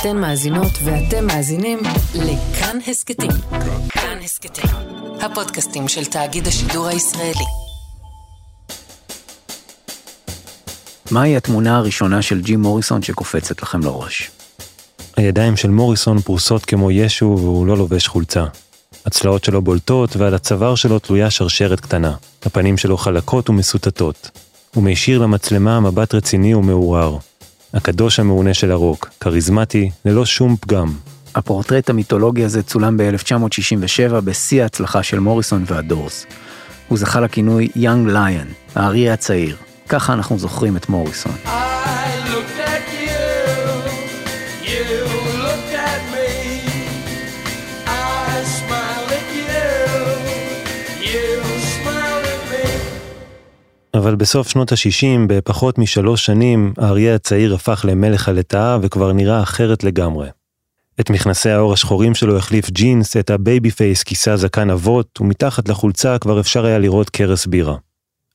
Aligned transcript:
אתן 0.00 0.16
מאזינות 0.16 0.72
ואתם 0.84 1.26
מאזינים 1.26 1.78
לכאן 2.14 2.78
הסכתים. 2.86 3.30
כאן 3.88 4.18
הסכתים, 4.24 4.70
הפודקאסטים 5.20 5.88
של 5.88 6.04
תאגיד 6.04 6.46
השידור 6.46 6.86
הישראלי. 6.86 7.44
מהי 11.10 11.36
התמונה 11.36 11.76
הראשונה 11.76 12.22
של 12.22 12.42
ג'ים 12.42 12.62
מוריסון 12.62 13.02
שקופצת 13.02 13.62
לכם 13.62 13.80
לראש? 13.80 14.30
הידיים 15.16 15.56
של 15.56 15.70
מוריסון 15.70 16.20
פרוסות 16.20 16.64
כמו 16.64 16.90
ישו 16.90 17.36
והוא 17.38 17.66
לא 17.66 17.76
לובש 17.76 18.06
חולצה. 18.06 18.44
הצלעות 19.06 19.44
שלו 19.44 19.62
בולטות 19.62 20.16
ועל 20.16 20.34
הצוואר 20.34 20.74
שלו 20.74 20.98
תלויה 20.98 21.30
שרשרת 21.30 21.80
קטנה. 21.80 22.14
הפנים 22.44 22.76
שלו 22.76 22.96
חלקות 22.96 23.50
ומסוטטות. 23.50 24.30
הוא 24.74 24.84
מישיר 24.84 25.18
למצלמה 25.18 25.80
מבט 25.80 26.14
רציני 26.14 26.54
ומעורער. 26.54 27.18
הקדוש 27.76 28.20
המעונה 28.20 28.54
של 28.54 28.70
הרוק, 28.70 29.10
כריזמטי, 29.20 29.90
ללא 30.04 30.26
שום 30.26 30.56
פגם. 30.60 30.92
הפורטרט 31.34 31.90
המיתולוגי 31.90 32.44
הזה 32.44 32.62
צולם 32.62 32.96
ב-1967 32.96 34.20
בשיא 34.24 34.62
ההצלחה 34.62 35.02
של 35.02 35.18
מוריסון 35.18 35.64
והדורס. 35.66 36.26
הוא 36.88 36.98
זכה 36.98 37.20
לכינוי 37.20 37.68
יונג 37.76 38.08
ליון, 38.08 38.46
האריה 38.74 39.12
הצעיר. 39.12 39.56
ככה 39.88 40.12
אנחנו 40.12 40.38
זוכרים 40.38 40.76
את 40.76 40.88
מוריסון. 40.88 41.32
אבל 53.96 54.14
בסוף 54.14 54.48
שנות 54.48 54.72
ה-60, 54.72 55.26
בפחות 55.26 55.78
משלוש 55.78 56.26
שנים, 56.26 56.72
האריה 56.78 57.14
הצעיר 57.14 57.54
הפך 57.54 57.84
למלך 57.88 58.28
הלטאה 58.28 58.78
וכבר 58.82 59.12
נראה 59.12 59.42
אחרת 59.42 59.84
לגמרי. 59.84 60.28
את 61.00 61.10
מכנסי 61.10 61.50
העור 61.50 61.72
השחורים 61.72 62.14
שלו 62.14 62.36
החליף 62.36 62.70
ג'ינס, 62.70 63.16
את 63.16 63.30
ה 63.30 63.38
baby 63.38 63.70
face 63.70 64.02
כיסה 64.02 64.36
זקן 64.36 64.70
אבות, 64.70 65.20
ומתחת 65.20 65.68
לחולצה 65.68 66.18
כבר 66.18 66.40
אפשר 66.40 66.64
היה 66.64 66.78
לראות 66.78 67.10
כרס 67.10 67.46
בירה. 67.46 67.76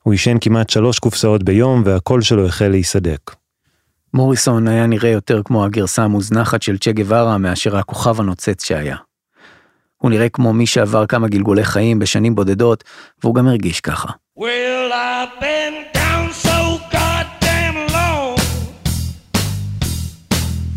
הוא 0.02 0.12
עישן 0.12 0.36
כמעט 0.40 0.70
שלוש 0.70 0.98
קופסאות 0.98 1.42
ביום 1.42 1.82
והקול 1.84 2.22
שלו 2.22 2.46
החל 2.46 2.68
להיסדק. 2.68 3.34
מוריסון 4.14 4.68
היה 4.68 4.86
נראה 4.86 5.10
יותר 5.10 5.42
כמו 5.44 5.64
הגרסה 5.64 6.02
המוזנחת 6.02 6.62
של 6.62 6.78
צ'ה 6.78 6.92
גווארה 6.92 7.38
מאשר 7.38 7.76
הכוכב 7.76 8.20
הנוצץ 8.20 8.64
שהיה. 8.64 8.96
הוא 10.02 10.10
נראה 10.10 10.28
כמו 10.28 10.52
מי 10.52 10.66
שעבר 10.66 11.06
כמה 11.06 11.28
גלגולי 11.28 11.64
חיים 11.64 11.98
בשנים 11.98 12.34
בודדות, 12.34 12.84
והוא 13.22 13.34
גם 13.34 13.48
הרגיש 13.48 13.80
ככה. 13.80 14.08
Well, 14.38 14.92
I've 14.92 15.40
been 15.40 15.76
down 15.94 16.26
so 16.46 16.58
goddamn 16.94 17.76
long 17.96 18.38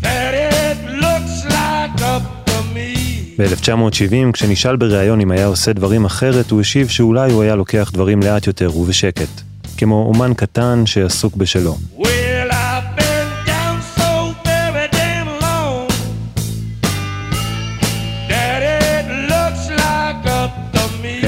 that 0.06 0.32
it 0.52 0.78
looks 1.04 1.36
like 1.56 1.96
up 2.14 2.24
to 2.48 2.58
me. 2.74 3.38
ב-1970, 3.38 4.32
כשנשאל 4.32 4.76
בריאיון 4.76 5.20
אם 5.20 5.30
היה 5.30 5.46
עושה 5.46 5.72
דברים 5.72 6.04
אחרת, 6.04 6.50
הוא 6.50 6.60
השיב 6.60 6.88
שאולי 6.88 7.32
הוא 7.32 7.42
היה 7.42 7.54
לוקח 7.54 7.90
דברים 7.92 8.22
לאט 8.22 8.46
יותר 8.46 8.76
ובשקט, 8.76 9.28
כמו 9.76 10.12
אומן 10.14 10.34
קטן 10.34 10.82
שעסוק 10.86 11.36
בשלו. 11.36 11.76
Well, 11.98 12.25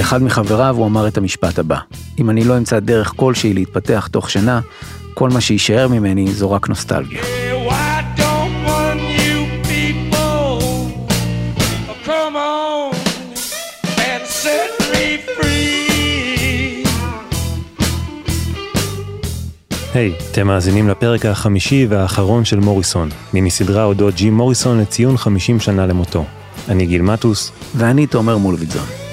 לאחד 0.08 0.22
מחבריו 0.22 0.76
הוא 0.76 0.86
אמר 0.86 1.08
את 1.08 1.18
המשפט 1.18 1.58
הבא: 1.58 1.78
אם 2.18 2.30
אני 2.30 2.44
לא 2.44 2.58
אמצא 2.58 2.80
דרך 2.80 3.12
כלשהי 3.16 3.54
להתפתח 3.54 4.08
תוך 4.12 4.30
שנה, 4.30 4.60
כל 5.14 5.30
מה 5.30 5.40
שיישאר 5.40 5.88
ממני 5.88 6.32
זו 6.32 6.50
רק 6.50 6.68
נוסטלגיה. 6.68 7.22
היי, 19.94 20.12
hey, 20.18 20.22
אתם 20.32 20.46
מאזינים 20.46 20.88
לפרק 20.88 21.26
החמישי 21.26 21.86
והאחרון 21.88 22.44
של 22.44 22.60
מוריסון, 22.60 23.08
מיני 23.34 23.50
סדרה 23.50 23.84
אודות 23.84 24.14
ג'ים 24.14 24.34
מוריסון 24.34 24.80
לציון 24.80 25.16
50 25.16 25.60
שנה 25.60 25.86
למותו. 25.86 26.24
אני 26.68 26.86
גיל 26.86 27.02
מטוס. 27.02 27.52
ואני 27.74 28.06
תומר 28.06 28.38
מולביטזון. 28.38 29.07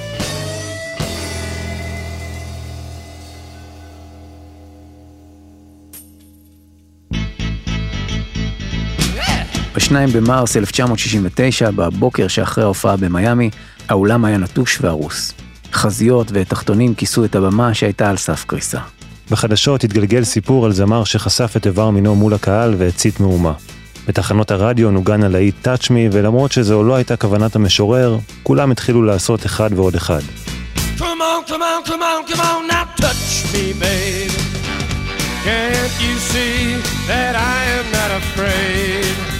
ב-2 9.76 9.92
במרס 10.14 10.58
1969, 10.58 11.72
בבוקר 11.72 12.28
שאחרי 12.28 12.64
ההופעה 12.64 12.98
במיאמי, 12.98 13.50
האולם 13.90 14.26
היה 14.26 14.38
נטוש 14.38 14.78
והרוס. 14.82 15.34
חזיות 15.74 16.28
ותחתונים 16.34 16.96
כיסו 16.96 17.26
את 17.26 17.36
הבמה 17.36 17.74
שהייתה 17.74 18.10
על 18.10 18.18
סף 18.18 18.46
קריסה. 18.48 18.80
בחדשות 19.32 19.84
התגלגל 19.84 20.24
סיפור 20.24 20.66
על 20.66 20.72
זמר 20.72 21.04
שחשף 21.04 21.54
את 21.58 21.68
איבר 21.68 21.90
מינו 21.90 22.16
מול 22.16 22.34
הקהל 22.34 22.76
והצית 22.78 23.20
מהומה. 23.20 23.54
בתחנות 24.08 24.52
הרדיו 24.52 24.92
נוגן 24.92 25.24
הלהיט 25.24 25.68
Touch 25.68 25.88
Me, 25.88 26.12
ולמרות 26.12 26.52
שזו 26.52 26.84
לא 26.84 26.96
הייתה 26.96 27.18
כוונת 27.18 27.56
המשורר, 27.56 28.18
כולם 28.44 28.72
התחילו 28.72 29.04
לעשות 29.04 29.46
אחד 29.46 29.70
ועוד 29.76 29.96
אחד. 29.96 30.22
Come 30.98 31.02
on, 31.02 31.50
come 31.50 31.64
on, 31.72 31.90
come 31.90 32.04
on, 32.12 32.32
come 32.32 32.40
on, 32.40 32.68
now 32.72 32.86
touch 33.02 33.54
me, 33.54 33.74
babe. 33.82 34.32
Can't 35.46 35.96
you 36.06 36.16
see 36.32 36.58
that 37.10 37.34
I 37.36 37.60
am 37.78 37.86
not 37.98 38.12
afraid? 38.22 39.35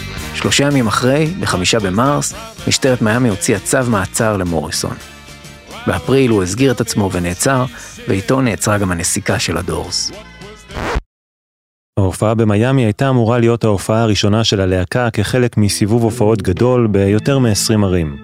שלושה 0.46 0.68
ימים 0.68 0.88
אחרי, 0.88 1.34
בחמישה 1.40 1.80
במרס, 1.80 2.34
משטרת 2.68 3.02
מיאמי 3.02 3.30
הוציאה 3.30 3.60
צו 3.60 3.78
מעצר 3.90 4.38
למוריסון. 4.38 4.96
באפריל 5.88 6.32
הוא 6.32 6.44
הסגיר 6.44 6.72
את 6.72 6.82
עצמו 6.82 7.10
ונעצר, 7.12 7.66
ואיתו 8.08 8.42
נעצרה 8.42 8.78
גם 8.78 8.92
הנסיקה 8.92 9.40
של 9.40 9.58
הדורס. 9.58 10.12
ההופעה 12.00 12.34
במיאמי 12.36 12.86
הייתה 12.86 13.10
אמורה 13.10 13.40
להיות 13.40 13.64
ההופעה 13.64 14.02
הראשונה 14.02 14.44
של 14.44 14.62
הלהקה 14.62 15.10
כחלק 15.10 15.58
מסיבוב 15.58 16.04
הופעות 16.04 16.42
גדול 16.42 16.88
ביותר 16.88 17.40
מ-20 17.40 17.86
ערים. 17.86 18.18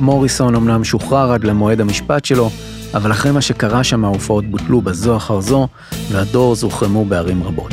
מוריסון 0.00 0.54
אמנם 0.54 0.84
שוחרר 0.84 1.32
עד 1.32 1.44
למועד 1.44 1.80
המשפט 1.80 2.24
שלו, 2.24 2.50
אבל 2.94 3.12
אחרי 3.12 3.32
מה 3.32 3.40
שקרה 3.40 3.84
שם 3.84 4.04
ההופעות 4.04 4.44
בוטלו 4.44 4.80
בזו 4.80 5.16
אחר 5.16 5.40
זו, 5.40 5.68
והדורס 6.10 6.62
הוחרמו 6.62 7.04
בערים 7.04 7.42
רבות. 7.42 7.72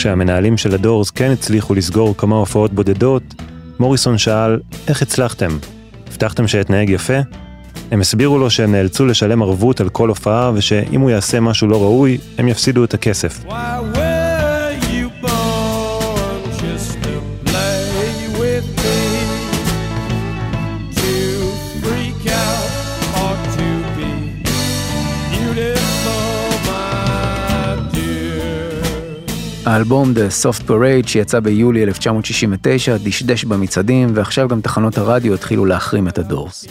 כשהמנהלים 0.00 0.56
של 0.56 0.74
הדורס 0.74 1.10
כן 1.10 1.30
הצליחו 1.30 1.74
לסגור 1.74 2.16
כמה 2.16 2.36
הופעות 2.36 2.72
בודדות, 2.72 3.22
מוריסון 3.78 4.18
שאל, 4.18 4.60
איך 4.88 5.02
הצלחתם? 5.02 5.58
הבטחתם 6.08 6.48
שאתנהג 6.48 6.90
יפה? 6.90 7.18
הם 7.90 8.00
הסבירו 8.00 8.38
לו 8.38 8.50
שהם 8.50 8.72
נאלצו 8.72 9.06
לשלם 9.06 9.42
ערבות 9.42 9.80
על 9.80 9.88
כל 9.88 10.08
הופעה 10.08 10.50
ושאם 10.54 11.00
הוא 11.00 11.10
יעשה 11.10 11.40
משהו 11.40 11.68
לא 11.68 11.82
ראוי, 11.82 12.18
הם 12.38 12.48
יפסידו 12.48 12.84
את 12.84 12.94
הכסף. 12.94 13.44
Why, 13.44 13.99
האלבום 29.70 30.12
The 30.12 30.44
Soft 30.44 30.68
Parade 30.68 31.06
שיצא 31.08 31.40
ביולי 31.40 31.82
1969 31.82 32.96
דשדש 32.96 33.44
במצעדים 33.44 34.08
ועכשיו 34.14 34.48
גם 34.48 34.60
תחנות 34.60 34.98
הרדיו 34.98 35.34
התחילו 35.34 35.64
להחרים 35.64 36.08
את 36.08 36.18
הדורס. 36.18 36.66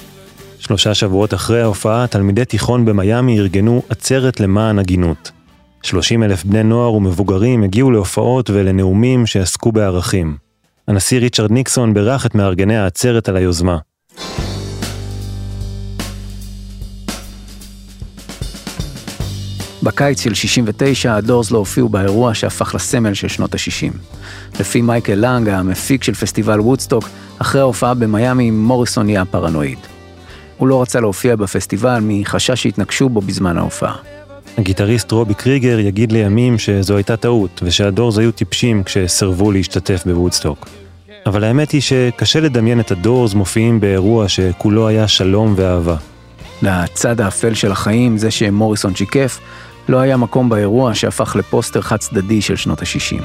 שלושה 0.60 0.94
שבועות 0.94 1.34
אחרי 1.34 1.62
ההופעה, 1.62 2.08
תלמידי 2.08 2.46
תיכון 2.46 2.85
במיאמי 2.85 3.40
ארגנו 3.40 3.82
עצרת 3.90 4.40
למען 4.40 4.79
הגינות. 4.79 5.32
30 5.84 6.23
אלף 6.23 6.44
בני 6.44 6.64
נוער 6.64 6.94
ומבוגרים 6.94 7.64
הגיעו 7.64 7.91
להופעות 7.91 8.50
ולנאומים 8.50 9.26
שעסקו 9.26 9.72
בערכים. 9.72 10.38
הנשיא 10.88 11.20
ריצ'רד 11.20 11.52
ניקסון 11.52 11.94
בירך 11.94 12.26
את 12.26 12.35
מארגני 12.35 12.78
העצרת 12.78 13.29
על 13.29 13.35
היוזמה. 13.35 13.78
בקיץ 19.84 20.22
של 20.22 20.34
69 20.34 21.16
הדורס 21.16 21.52
לא 21.52 21.58
הופיעו 21.58 21.90
באירוע 21.90 22.34
שהפך 22.34 22.76
לסמל 22.76 23.14
של 23.14 23.28
שנות 23.28 23.53
ה-60. 23.53 23.97
לפי 24.59 24.81
מייקל 24.81 25.14
לנג, 25.16 25.49
המפיק 25.49 26.03
של 26.03 26.14
פסטיבל 26.14 26.59
וודסטוק, 26.59 27.09
אחרי 27.37 27.61
ההופעה 27.61 27.93
במיאמי 27.93 28.52
מוריסון 28.52 29.05
נהיה 29.05 29.26
פרנואיד. 29.26 29.79
הוא 30.58 30.67
לא 30.67 30.81
רצה 30.81 30.99
להופיע 30.99 31.35
בפסטיבל 31.35 31.99
מחשש 32.02 32.64
שיתנקשו 32.64 33.09
בו 33.09 33.22
בזמן 33.22 33.58
ההופעה. 33.58 33.96
הגיטריסט 34.58 35.11
רובי 35.11 35.34
קריגר 35.34 35.79
יגיד 35.79 36.11
לימים 36.11 36.58
שזו 36.58 36.96
הייתה 36.96 37.17
טעות, 37.17 37.61
ושהדורס 37.64 38.17
היו 38.17 38.32
טיפשים 38.32 38.84
כשסרבו 38.84 39.52
להשתתף 39.52 40.03
בוודסטוק. 40.05 40.67
אבל 41.25 41.43
האמת 41.43 41.72
היא 41.72 41.82
שקשה 41.82 42.40
לדמיין 42.40 42.79
את 42.79 42.91
הדורס 42.91 43.34
מופיעים 43.34 43.79
באירוע 43.79 44.28
שכולו 44.28 44.87
היה 44.87 45.08
שלום 45.08 45.53
ואהבה. 45.58 45.96
לצד 46.61 47.22
האפל 47.22 47.53
של 47.53 47.72
החיים, 47.72 48.17
זה 48.17 48.32
שמוריסון 48.32 48.96
שיקף, 48.96 49.40
לא 49.90 50.00
היה 50.00 50.18
מקום 50.18 50.50
באירוע 50.50 50.96
שהפך 50.96 51.36
לפוסטר 51.36 51.82
חד 51.82 51.97
צדדי 51.97 52.41
של 52.41 52.56
שנות 52.56 52.82
ה-60. 52.82 53.22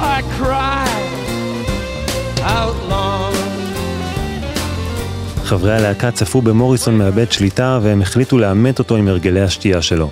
I 0.00 0.22
cried 0.38 1.10
out 2.42 2.78
long. 2.90 3.34
חברי 5.44 5.76
הלהקה 5.76 6.10
צפו 6.10 6.42
במוריסון 6.42 6.98
מאבד 6.98 7.32
שליטה 7.32 7.78
והם 7.82 8.02
החליטו 8.02 8.38
לאמת 8.38 8.78
אותו 8.78 8.96
עם 8.96 9.08
הרגלי 9.08 9.40
השתייה 9.40 9.82
שלו. 9.82 10.10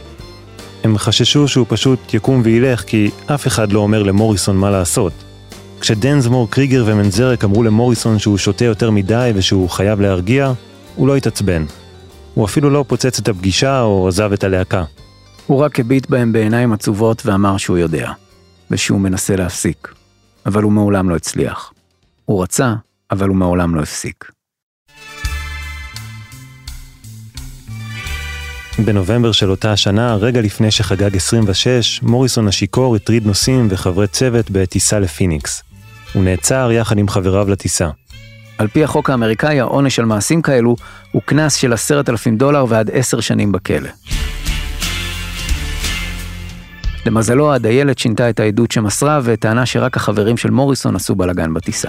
הם 0.84 0.98
חששו 0.98 1.48
שהוא 1.48 1.66
פשוט 1.68 2.14
יקום 2.14 2.40
וילך 2.44 2.80
כי 2.80 3.10
אף 3.26 3.46
אחד 3.46 3.72
לא 3.72 3.80
אומר 3.80 4.02
למוריסון 4.02 4.56
מה 4.56 4.70
לעשות. 4.70 5.12
כשדנסמור, 5.80 6.50
קריגר 6.50 6.84
ומנזרק 6.86 7.44
אמרו 7.44 7.62
למוריסון 7.62 8.18
שהוא 8.18 8.38
שותה 8.38 8.64
יותר 8.64 8.90
מדי 8.90 9.32
ושהוא 9.34 9.70
חייב 9.70 10.00
להרגיע, 10.00 10.52
הוא 10.94 11.08
לא 11.08 11.16
התעצבן. 11.16 11.64
הוא 12.34 12.44
אפילו 12.44 12.70
לא 12.70 12.84
פוצץ 12.88 13.18
את 13.18 13.28
הפגישה 13.28 13.82
או 13.82 14.08
עזב 14.08 14.32
את 14.32 14.44
הלהקה. 14.44 14.84
הוא 15.46 15.58
רק 15.58 15.80
הביט 15.80 16.10
בהם 16.10 16.32
בעיניים 16.32 16.72
עצובות 16.72 17.26
ואמר 17.26 17.56
שהוא 17.56 17.78
יודע, 17.78 18.12
ושהוא 18.70 19.00
מנסה 19.00 19.36
להפסיק. 19.36 19.94
אבל 20.46 20.62
הוא 20.62 20.72
מעולם 20.72 21.10
לא 21.10 21.16
הצליח. 21.16 21.72
הוא 22.24 22.42
רצה, 22.42 22.74
אבל 23.10 23.28
הוא 23.28 23.36
מעולם 23.36 23.74
לא 23.74 23.80
הפסיק. 23.80 24.37
בנובמבר 28.84 29.32
של 29.32 29.50
אותה 29.50 29.72
השנה, 29.72 30.16
רגע 30.16 30.40
לפני 30.40 30.70
שחגג 30.70 31.16
26, 31.16 32.02
מוריסון 32.02 32.48
השיכור 32.48 32.96
הטריד 32.96 33.26
נוסעים 33.26 33.66
וחברי 33.70 34.06
צוות 34.06 34.50
בטיסה 34.50 34.98
לפיניקס. 34.98 35.62
הוא 36.12 36.24
נעצר 36.24 36.70
יחד 36.72 36.98
עם 36.98 37.08
חבריו 37.08 37.50
לטיסה. 37.50 37.88
על 38.58 38.68
פי 38.68 38.84
החוק 38.84 39.10
האמריקאי, 39.10 39.60
העונש 39.60 39.98
על 39.98 40.04
מעשים 40.04 40.42
כאלו 40.42 40.76
הוא 41.12 41.22
קנס 41.24 41.54
של 41.54 41.72
עשרת 41.72 42.08
אלפים 42.08 42.36
דולר 42.36 42.64
ועד 42.68 42.90
עשר 42.92 43.20
שנים 43.20 43.52
בכלא. 43.52 43.88
למזלו, 47.06 47.52
הדיילת 47.52 47.98
שינתה 47.98 48.30
את 48.30 48.40
העדות 48.40 48.70
שמסרה 48.70 49.20
וטענה 49.24 49.66
שרק 49.66 49.96
החברים 49.96 50.36
של 50.36 50.50
מוריסון 50.50 50.96
עשו 50.96 51.14
בלאגן 51.14 51.54
בטיסה. 51.54 51.88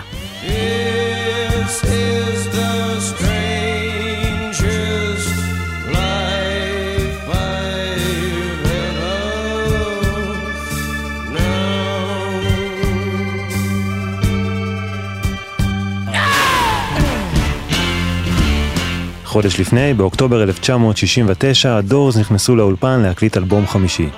חודש 19.29 19.59
לפני, 19.59 19.93
באוקטובר 19.93 20.43
1969, 20.43 21.77
הדורס 21.77 22.17
נכנסו 22.17 22.55
לאולפן 22.55 22.99
להקליט 22.99 23.37
אלבום 23.37 23.67
חמישי. 23.67 24.09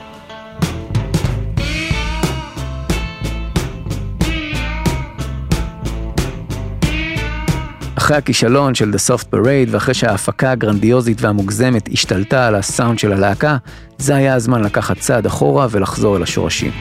אחרי 7.95 8.17
הכישלון 8.17 8.75
של 8.75 8.91
The 8.93 9.09
Soft 9.09 9.25
Parade 9.33 9.69
ואחרי 9.69 9.93
שההפקה 9.93 10.51
הגרנדיוזית 10.51 11.21
והמוגזמת 11.21 11.89
השתלטה 11.91 12.47
על 12.47 12.55
הסאונד 12.55 12.99
של 12.99 13.13
הלהקה, 13.13 13.57
זה 13.97 14.15
היה 14.15 14.35
הזמן 14.35 14.61
לקחת 14.63 14.97
צעד 14.97 15.25
אחורה 15.25 15.67
ולחזור 15.71 16.17
אל 16.17 16.23
השורשים. 16.23 16.71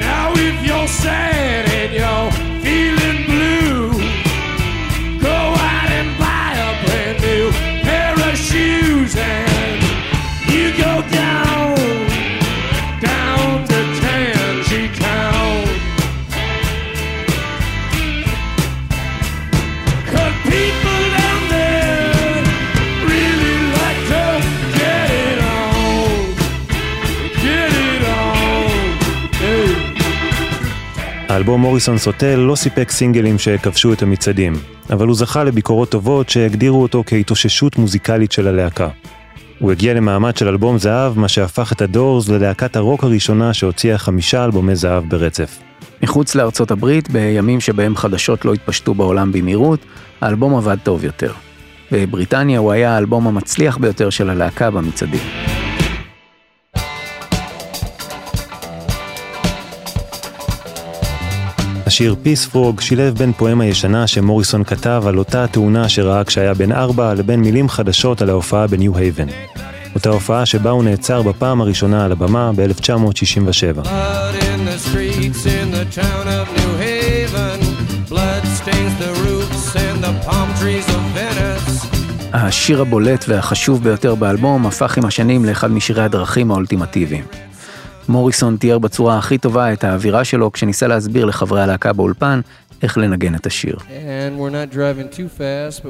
Now 0.00 0.34
if 0.34 0.68
you're 0.68 1.04
sad 1.04 1.27
האלבום 31.28 31.60
מוריסון 31.60 31.98
סוטל 31.98 32.36
לא 32.36 32.54
סיפק 32.54 32.90
סינגלים 32.90 33.38
שכבשו 33.38 33.92
את 33.92 34.02
המצעדים, 34.02 34.52
אבל 34.90 35.06
הוא 35.06 35.16
זכה 35.16 35.44
לביקורות 35.44 35.90
טובות 35.90 36.28
שהגדירו 36.28 36.82
אותו 36.82 37.04
כהתאוששות 37.06 37.78
מוזיקלית 37.78 38.32
של 38.32 38.48
הלהקה. 38.48 38.88
הוא 39.58 39.72
הגיע 39.72 39.94
למעמד 39.94 40.36
של 40.36 40.48
אלבום 40.48 40.78
זהב, 40.78 41.18
מה 41.18 41.28
שהפך 41.28 41.72
את 41.72 41.82
הדורס 41.82 42.28
ללהקת 42.28 42.76
הרוק 42.76 43.04
הראשונה 43.04 43.54
שהוציאה 43.54 43.98
חמישה 43.98 44.44
אלבומי 44.44 44.76
זהב 44.76 45.04
ברצף. 45.08 45.58
מחוץ 46.02 46.34
לארצות 46.34 46.70
הברית, 46.70 47.10
בימים 47.10 47.60
שבהם 47.60 47.96
חדשות 47.96 48.44
לא 48.44 48.54
התפשטו 48.54 48.94
בעולם 48.94 49.32
במהירות, 49.32 49.80
האלבום 50.20 50.56
עבד 50.56 50.76
טוב 50.82 51.04
יותר. 51.04 51.32
בבריטניה 51.92 52.58
הוא 52.58 52.72
היה 52.72 52.94
האלבום 52.94 53.26
המצליח 53.26 53.76
ביותר 53.76 54.10
של 54.10 54.30
הלהקה 54.30 54.70
במצעדים. 54.70 55.57
השיר 61.98 62.16
פיס 62.22 62.46
פרוג 62.46 62.80
שילב 62.80 63.14
בין 63.14 63.32
פואמה 63.32 63.66
ישנה 63.66 64.06
שמוריסון 64.06 64.64
כתב 64.64 65.02
על 65.06 65.18
אותה 65.18 65.44
התאונה 65.44 65.88
שראה 65.88 66.24
כשהיה 66.24 66.54
בן 66.54 66.72
ארבע 66.72 67.14
לבין 67.14 67.40
מילים 67.40 67.68
חדשות 67.68 68.22
על 68.22 68.30
ההופעה 68.30 68.66
בניו 68.66 68.96
הייבן. 68.96 69.26
אותה 69.94 70.10
הופעה 70.10 70.46
שבה 70.46 70.70
הוא 70.70 70.84
נעצר 70.84 71.22
בפעם 71.22 71.60
הראשונה 71.60 72.04
על 72.04 72.12
הבמה 72.12 72.50
ב-1967. 72.56 73.88
השיר 82.32 82.80
הבולט 82.80 83.24
והחשוב 83.28 83.82
ביותר 83.84 84.14
באלבום 84.14 84.66
הפך 84.66 84.98
עם 84.98 85.04
השנים 85.04 85.44
לאחד 85.44 85.70
משירי 85.70 86.02
הדרכים 86.02 86.50
האולטימטיביים. 86.50 87.47
מוריסון 88.08 88.56
תיאר 88.56 88.78
בצורה 88.78 89.18
הכי 89.18 89.38
טובה 89.38 89.72
את 89.72 89.84
האווירה 89.84 90.24
שלו 90.24 90.52
כשניסה 90.52 90.86
להסביר 90.86 91.24
לחברי 91.24 91.62
הלהקה 91.62 91.92
באולפן 91.92 92.40
איך 92.82 92.98
לנגן 92.98 93.34
את 93.34 93.46
השיר. 93.46 93.76
Fast, 95.38 95.82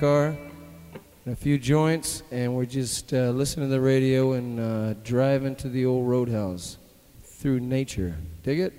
car, 0.00 0.36
a 1.26 1.36
few 1.36 1.58
joints, 1.58 2.22
and 2.30 2.54
we're 2.54 2.72
just 2.80 3.12
uh, 3.12 3.18
listening 3.40 3.66
to 3.68 3.74
the 3.78 3.80
radio 3.80 4.32
and 4.32 4.48
uh, 4.58 4.94
driving 5.04 5.54
to 5.56 5.68
the 5.68 5.84
old 5.84 6.08
roadhouse 6.08 6.78
through 7.38 7.60
nature. 7.60 8.14
Dig 8.42 8.60
it? 8.60 8.72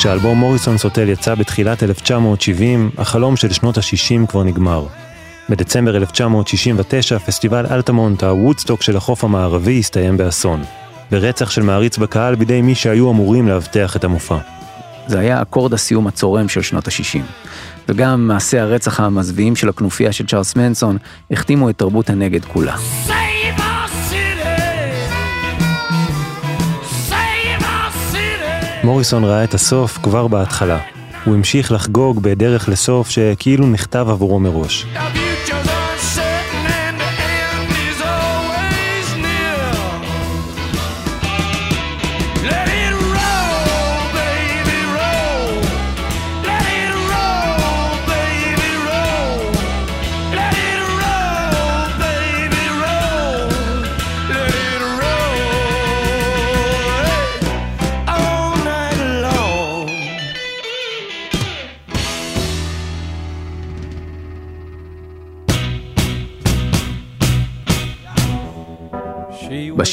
כשאלבום 0.00 0.38
מוריסון 0.38 0.78
סוטל 0.78 1.08
יצא 1.08 1.34
בתחילת 1.34 1.82
1970, 1.82 2.90
החלום 2.98 3.36
של 3.36 3.52
שנות 3.52 3.78
ה-60 3.78 4.26
כבר 4.26 4.42
נגמר. 4.42 4.86
בדצמבר 5.48 5.96
1969, 5.96 7.18
פסטיבל 7.18 7.66
אלטמונט, 7.70 8.22
הוודסטוק 8.22 8.82
של 8.82 8.96
החוף 8.96 9.24
המערבי, 9.24 9.78
הסתיים 9.78 10.16
באסון. 10.16 10.62
ברצח 11.10 11.50
של 11.50 11.62
מעריץ 11.62 11.98
בקהל 11.98 12.34
בידי 12.34 12.62
מי 12.62 12.74
שהיו 12.74 13.10
אמורים 13.10 13.48
לאבטח 13.48 13.96
את 13.96 14.04
המופע. 14.04 14.38
זה 15.06 15.18
היה 15.18 15.42
אקורד 15.42 15.72
הסיום 15.72 16.06
הצורם 16.06 16.48
של 16.48 16.62
שנות 16.62 16.88
ה-60. 16.88 17.20
וגם 17.88 18.28
מעשי 18.28 18.58
הרצח 18.58 19.00
המזוויעים 19.00 19.56
של 19.56 19.68
הכנופיה 19.68 20.12
של 20.12 20.26
צ'ארלס 20.26 20.56
מנסון 20.56 20.96
החתימו 21.30 21.70
את 21.70 21.78
תרבות 21.78 22.10
הנגד 22.10 22.44
כולה. 22.44 22.76
מוריסון 28.84 29.24
ראה 29.24 29.44
את 29.44 29.54
הסוף 29.54 29.98
כבר 30.02 30.26
בהתחלה. 30.26 30.78
הוא 31.24 31.34
המשיך 31.34 31.72
לחגוג 31.72 32.22
בדרך 32.22 32.68
לסוף 32.68 33.10
שכאילו 33.10 33.66
נכתב 33.66 34.06
עבורו 34.10 34.40
מראש. 34.40 34.86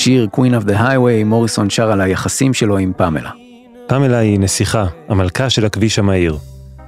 בשיר 0.08 0.28
Queen 0.36 0.64
of 0.64 0.68
the 0.68 0.74
Highway 0.74 1.26
מוריסון 1.26 1.70
שר 1.70 1.92
על 1.92 2.02
היחסים 2.02 2.54
שלו 2.54 2.78
עם 2.78 2.92
פמלה. 2.98 3.30
פמלה 3.88 4.18
היא 4.18 4.40
נסיכה, 4.40 4.86
המלכה 5.10 5.50
של 5.50 5.66
הכביש 5.66 6.00
המהיר, 6.00 6.38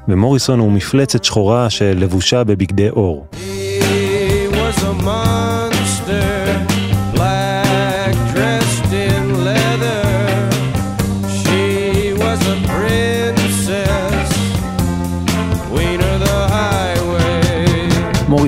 ומוריסון 0.07 0.59
הוא 0.59 0.71
מפלצת 0.71 1.23
שחורה 1.23 1.69
שלבושה 1.69 2.43
בבגדי 2.43 2.89
אור. 2.89 3.27
He 3.33 4.55
was 4.55 4.83
a 4.83 5.03
monster, 5.03 6.78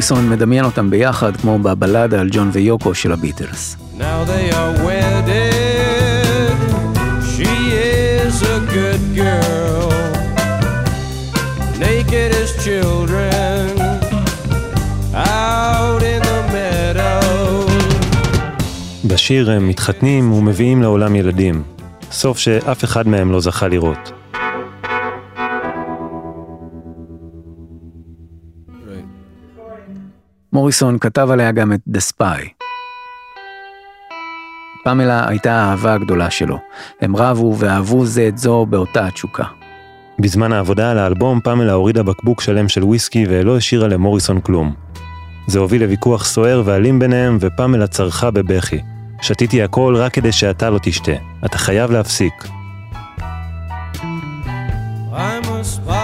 מוריסון 0.01 0.29
מדמיין 0.29 0.65
אותם 0.65 0.89
ביחד 0.89 1.37
כמו 1.37 1.59
בבלדה 1.59 2.21
על 2.21 2.29
ג'ון 2.31 2.49
ויוקו 2.53 2.95
של 2.95 3.11
הביטלס. 3.11 3.77
בשיר 19.05 19.51
הם 19.51 19.67
מתחתנים 19.67 20.31
ומביאים 20.31 20.81
לעולם 20.81 21.15
ילדים, 21.15 21.63
סוף 22.11 22.37
שאף 22.37 22.83
אחד 22.83 23.07
מהם 23.07 23.31
לא 23.31 23.39
זכה 23.39 23.67
לראות. 23.67 24.20
מוריסון 30.53 30.97
כתב 30.99 31.27
עליה 31.31 31.51
גם 31.51 31.73
את 31.73 31.79
The 31.93 31.99
Spy. 31.99 32.49
פמלה 34.83 35.27
הייתה 35.27 35.53
האהבה 35.53 35.93
הגדולה 35.93 36.31
שלו. 36.31 36.57
הם 37.01 37.15
רבו 37.15 37.55
ואהבו 37.57 38.05
זה 38.05 38.27
את 38.27 38.37
זו 38.37 38.65
באותה 38.65 39.07
התשוקה. 39.07 39.43
בזמן 40.19 40.51
העבודה 40.51 40.91
על 40.91 40.97
האלבום, 40.97 41.39
פמלה 41.39 41.73
הורידה 41.73 42.03
בקבוק 42.03 42.41
שלם 42.41 42.69
של 42.69 42.83
וויסקי 42.83 43.25
ולא 43.29 43.57
השאירה 43.57 43.87
למוריסון 43.87 44.41
כלום. 44.41 44.73
זה 45.47 45.59
הוביל 45.59 45.83
לוויכוח 45.83 46.25
סוער 46.25 46.61
ואלים 46.65 46.99
ביניהם, 46.99 47.37
ופמלה 47.41 47.87
צרחה 47.87 48.31
בבכי. 48.31 48.81
שתיתי 49.21 49.63
הכל 49.63 49.95
רק 49.97 50.13
כדי 50.13 50.31
שאתה 50.31 50.69
לא 50.69 50.79
תשתה. 50.81 51.11
אתה 51.45 51.57
חייב 51.57 51.91
להפסיק. 51.91 52.33
I'm 55.13 55.45
a 55.45 55.63
spy 55.63 56.00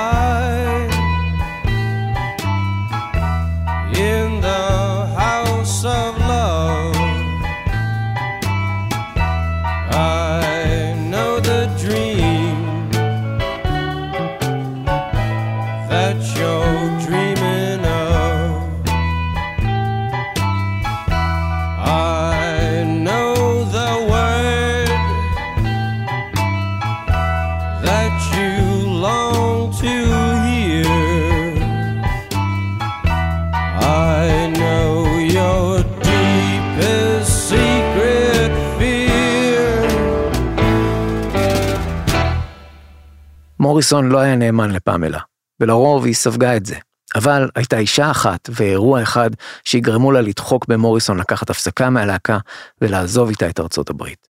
מוריסון 43.78 44.10
לא 44.10 44.20
היה 44.20 44.36
נאמן 44.36 44.72
לפמלה, 44.72 45.20
ולרוב 45.60 46.06
היא 46.06 46.14
ספגה 46.14 46.58
את 46.58 46.66
זה. 46.66 46.76
אבל 47.16 47.50
הייתה 47.56 47.78
אישה 47.78 48.12
אחת 48.12 48.50
ואירוע 48.54 49.04
אחד 49.04 49.30
שיגרמו 49.64 50.12
לה 50.12 50.22
לדחוק 50.22 50.68
במוריסון 50.68 51.18
לקחת 51.18 51.50
הפסקה 51.50 51.90
מהלהקה 51.90 52.38
ולעזוב 52.82 53.30
איתה 53.30 53.50
את 53.50 53.60
ארצות 53.60 53.90
הברית. 53.90 54.28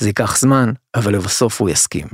זה 0.00 0.08
ייקח 0.08 0.38
זמן, 0.38 0.72
אבל 0.94 1.14
לבסוף 1.14 1.60
הוא 1.60 1.70
יסכים. 1.70 2.06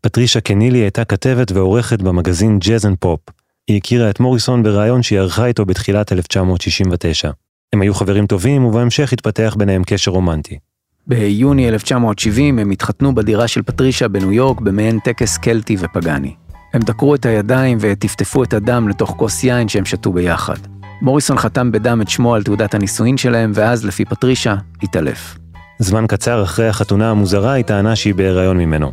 פטרישה 0.00 0.40
קנילי 0.40 0.78
הייתה 0.78 1.04
כתבת 1.04 1.52
ועורכת 1.52 2.02
במגזין 2.02 2.58
Jazz 2.58 2.86
and 2.86 2.96
Pop. 3.00 3.20
היא 3.68 3.76
הכירה 3.76 4.10
את 4.10 4.20
מוריסון 4.20 4.62
בריאיון 4.62 5.02
שהיא 5.02 5.18
ערכה 5.18 5.46
איתו 5.46 5.64
בתחילת 5.64 6.12
1969. 6.12 7.30
הם 7.72 7.82
היו 7.82 7.94
חברים 7.94 8.26
טובים 8.26 8.64
ובהמשך 8.64 9.12
התפתח 9.12 9.54
ביניהם 9.58 9.82
קשר 9.86 10.10
רומנטי. 10.10 10.58
ביוני 11.06 11.68
1970 11.68 12.58
הם 12.58 12.70
התחתנו 12.70 13.14
בדירה 13.14 13.48
של 13.48 13.62
פטרישה 13.62 14.08
בניו 14.08 14.32
יורק 14.32 14.60
במעין 14.60 14.98
טקס 14.98 15.38
קלטי 15.38 15.76
ופגאני. 15.78 16.34
הם 16.74 16.82
דקרו 16.82 17.14
את 17.14 17.26
הידיים 17.26 17.78
וטפטפו 17.80 18.44
את 18.44 18.52
הדם 18.52 18.88
לתוך 18.88 19.10
כוס 19.10 19.44
יין 19.44 19.68
שהם 19.68 19.84
שתו 19.84 20.12
ביחד. 20.12 20.56
מוריסון 21.02 21.38
חתם 21.38 21.72
בדם 21.72 22.00
את 22.02 22.08
שמו 22.08 22.34
על 22.34 22.42
תעודת 22.42 22.74
הנישואין 22.74 23.16
שלהם, 23.16 23.52
ואז, 23.54 23.84
לפי 23.84 24.04
פטרישה, 24.04 24.56
התעלף. 24.82 25.38
זמן 25.78 26.04
קצר 26.08 26.42
אחרי 26.42 26.68
החתונה 26.68 27.10
המוזרה 27.10 27.52
היא 27.52 27.64
טענה 27.64 27.96
שהיא 27.96 28.14
בהיריון 28.14 28.58
ממנו. 28.58 28.92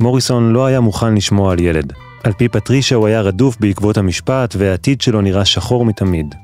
מוריסון 0.00 0.52
לא 0.52 0.66
היה 0.66 0.80
מוכן 0.80 1.14
לשמוע 1.14 1.52
על 1.52 1.60
ילד. 1.60 1.92
על 2.24 2.32
פי 2.32 2.48
פטרישה 2.48 2.94
הוא 2.94 3.06
היה 3.06 3.20
רדוף 3.20 3.56
בעקבות 3.60 3.98
המשפט 3.98 4.54
והעתיד 4.58 5.00
שלו 5.00 5.20
נראה 5.20 5.44
שחור 5.44 5.84
מתמיד. 5.84 6.34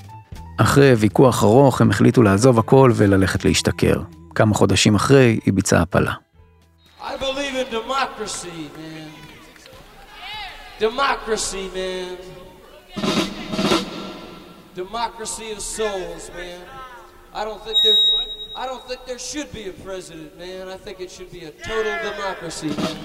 אחרי 0.56 0.92
ויכוח 0.92 1.44
ארוך 1.44 1.80
הם 1.80 1.90
החליטו 1.90 2.22
לעזוב 2.22 2.58
הכל 2.58 2.92
וללכת 2.94 3.44
להשתכר. 3.44 4.00
כמה 4.35 4.53
חודשים 4.53 4.95
אחרי 4.95 5.39
היא 5.45 5.53
ביצעה 5.53 5.81
הפלה. 5.81 6.13
I 7.01 7.17
believe 7.17 7.55
in 7.61 7.69
democracy, 7.69 8.69
man. 8.77 9.09
Democracy, 10.79 11.69
man. 11.75 12.17
Democracy 14.75 15.51
of 15.51 15.59
souls, 15.59 16.23
man. 16.35 16.61
I 17.33 17.43
don't 17.45 17.61
think 17.65 17.77
there 17.83 17.97
I 18.55 18.67
don't 18.67 18.83
think 18.87 19.05
there 19.05 19.17
should 19.19 19.51
be 19.51 19.63
a 19.69 19.73
president, 19.87 20.37
man. 20.37 20.67
I 20.67 20.77
think 20.77 20.99
it 20.99 21.09
should 21.09 21.31
be 21.31 21.45
a 21.45 21.51
total 21.51 21.95
democracy, 22.09 22.67
man. 22.67 22.97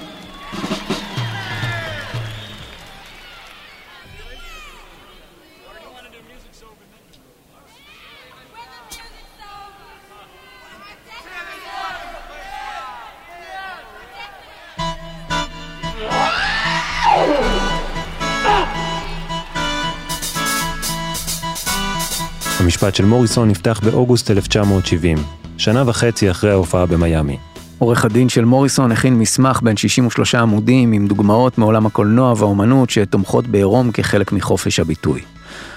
המשפט 22.64 22.96
של 22.96 23.06
מוריסון 23.06 23.50
נפתח 23.50 23.80
באוגוסט 23.84 24.32
1970, 24.32 25.18
שנה 25.58 25.84
וחצי 25.90 26.32
אחרי 26.32 26.52
ההופעה 26.52 26.86
במיאמי. 26.86 27.38
עורך 27.80 28.06
הדין 28.06 28.30
של 28.30 28.46
מוריסון 28.46 28.92
הכין 28.92 29.20
מסמך 29.20 29.62
בין 29.64 29.78
63 29.78 30.36
עמודים 30.36 30.92
עם 30.92 31.08
דוגמאות 31.08 31.58
מעולם 31.58 31.86
הקולנוע 31.86 32.34
והאומנות 32.38 32.90
שתומכות 32.90 33.48
בעירום 33.48 33.92
כחלק 33.92 34.32
מחופש 34.32 34.80
הביטוי. 34.80 35.22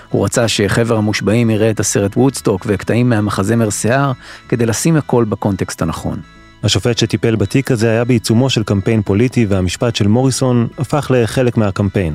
הוא 0.08 0.24
רצה 0.24 0.48
שחבר 0.48 0.96
המושבעים 0.96 1.50
יראה 1.50 1.70
את 1.70 1.80
הסרט 1.80 2.16
וודסטוק 2.16 2.66
וקטעים 2.66 3.08
מהמחזמר 3.08 3.70
שיער 3.70 4.12
כדי 4.48 4.66
לשים 4.66 4.96
הכל 4.96 5.24
בקונטקסט 5.24 5.82
הנכון. 5.82 6.20
השופט 6.62 6.98
שטיפל 6.98 7.36
בתיק 7.36 7.70
הזה 7.70 7.90
היה 7.90 8.04
בעיצומו 8.04 8.50
של 8.50 8.62
קמפיין 8.62 9.02
פוליטי 9.02 9.46
והמשפט 9.46 9.96
של 9.96 10.08
מוריסון 10.08 10.68
הפך 10.78 11.10
לחלק 11.14 11.56
מהקמפיין. 11.56 12.14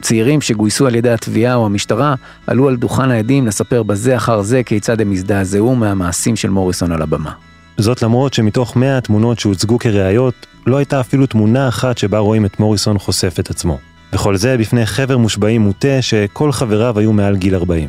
צעירים 0.00 0.40
שגויסו 0.40 0.86
על 0.86 0.94
ידי 0.94 1.10
התביעה 1.10 1.54
או 1.54 1.66
המשטרה 1.66 2.14
עלו 2.46 2.68
על 2.68 2.76
דוכן 2.76 3.10
העדים 3.10 3.46
לספר 3.46 3.82
בזה 3.82 4.16
אחר 4.16 4.42
זה 4.42 4.62
כיצד 4.62 5.00
הם 5.00 5.12
הזדעזעו 5.12 5.74
מהמעשים 5.74 6.36
של 6.36 6.50
מוריסון 6.50 6.92
על 6.92 7.02
הבמה. 7.02 7.32
זאת 7.78 8.02
למרות 8.02 8.34
שמתוך 8.34 8.76
100 8.76 8.98
התמונות 8.98 9.38
שהוצגו 9.38 9.78
כראיות, 9.78 10.46
לא 10.66 10.76
הייתה 10.76 11.00
אפילו 11.00 11.26
תמונה 11.26 11.68
אחת 11.68 11.98
שבה 11.98 12.18
רואים 12.18 12.44
את 12.44 12.60
מוריסון 12.60 12.98
חושף 12.98 13.36
את 13.40 13.50
עצמו. 13.50 13.78
וכל 14.12 14.36
זה 14.36 14.56
בפני 14.56 14.86
חבר 14.86 15.18
מושבעים 15.18 15.60
מוטה 15.60 16.02
שכל 16.02 16.52
חבריו 16.52 16.98
היו 16.98 17.12
מעל 17.12 17.36
גיל 17.36 17.54
40. 17.54 17.88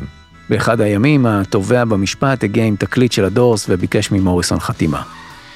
באחד 0.50 0.80
הימים 0.80 1.26
התובע 1.26 1.84
במשפט 1.84 2.44
הגיע 2.44 2.64
עם 2.64 2.76
תקליט 2.76 3.12
של 3.12 3.24
הדורס 3.24 3.66
וביקש 3.68 4.10
ממוריסון 4.10 4.60
חתימה. 4.60 5.02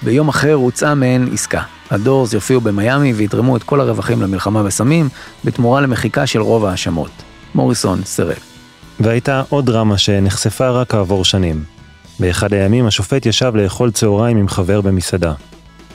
ביום 0.05 0.29
אחר 0.29 0.53
הוצאה 0.53 0.95
מהן 0.95 1.29
עסקה. 1.33 1.63
הדורס 1.91 2.33
יופיעו 2.33 2.61
במיאמי 2.61 3.13
ויתרמו 3.13 3.57
את 3.57 3.63
כל 3.63 3.81
הרווחים 3.81 4.23
למלחמה 4.23 4.63
בסמים, 4.63 5.09
בתמורה 5.45 5.81
למחיקה 5.81 6.27
של 6.27 6.41
רוב 6.41 6.65
ההאשמות. 6.65 7.11
מוריסון 7.55 8.05
סירב. 8.05 8.39
והייתה 9.01 9.43
עוד 9.49 9.67
דרמה 9.67 9.99
שנחשפה 9.99 10.69
רק 10.69 10.91
כעבור 10.91 11.25
שנים. 11.25 11.65
באחד 12.21 12.53
הימים 12.53 12.87
השופט 12.87 13.27
ישב 13.27 13.53
לאכול 13.55 13.91
צהריים 13.91 14.37
עם 14.37 14.49
חבר 14.49 14.81
במסעדה. 14.81 15.33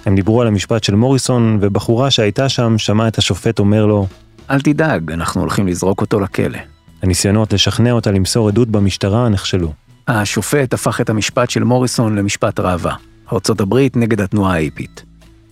הם 0.05 0.15
דיברו 0.15 0.41
על 0.41 0.47
המשפט 0.47 0.83
של 0.83 0.95
מוריסון, 0.95 1.57
ובחורה 1.61 2.11
שהייתה 2.11 2.49
שם 2.49 2.77
שמעה 2.77 3.07
את 3.07 3.17
השופט 3.17 3.59
אומר 3.59 3.85
לו, 3.85 4.07
אל 4.49 4.61
תדאג, 4.61 5.11
אנחנו 5.11 5.41
הולכים 5.41 5.67
לזרוק 5.67 6.01
אותו 6.01 6.19
לכלא. 6.19 6.59
הניסיונות 7.03 7.53
לשכנע 7.53 7.91
אותה 7.91 8.11
למסור 8.11 8.47
עדות 8.47 8.69
במשטרה 8.69 9.29
נכשלו. 9.29 9.73
השופט 10.07 10.73
הפך 10.73 11.01
את 11.01 11.09
המשפט 11.09 11.49
של 11.49 11.63
מוריסון 11.63 12.15
למשפט 12.15 12.59
ראווה. 12.59 12.95
ארצות 13.33 13.61
הברית 13.61 13.97
נגד 13.97 14.21
התנועה 14.21 14.53
האיפית. 14.53 15.03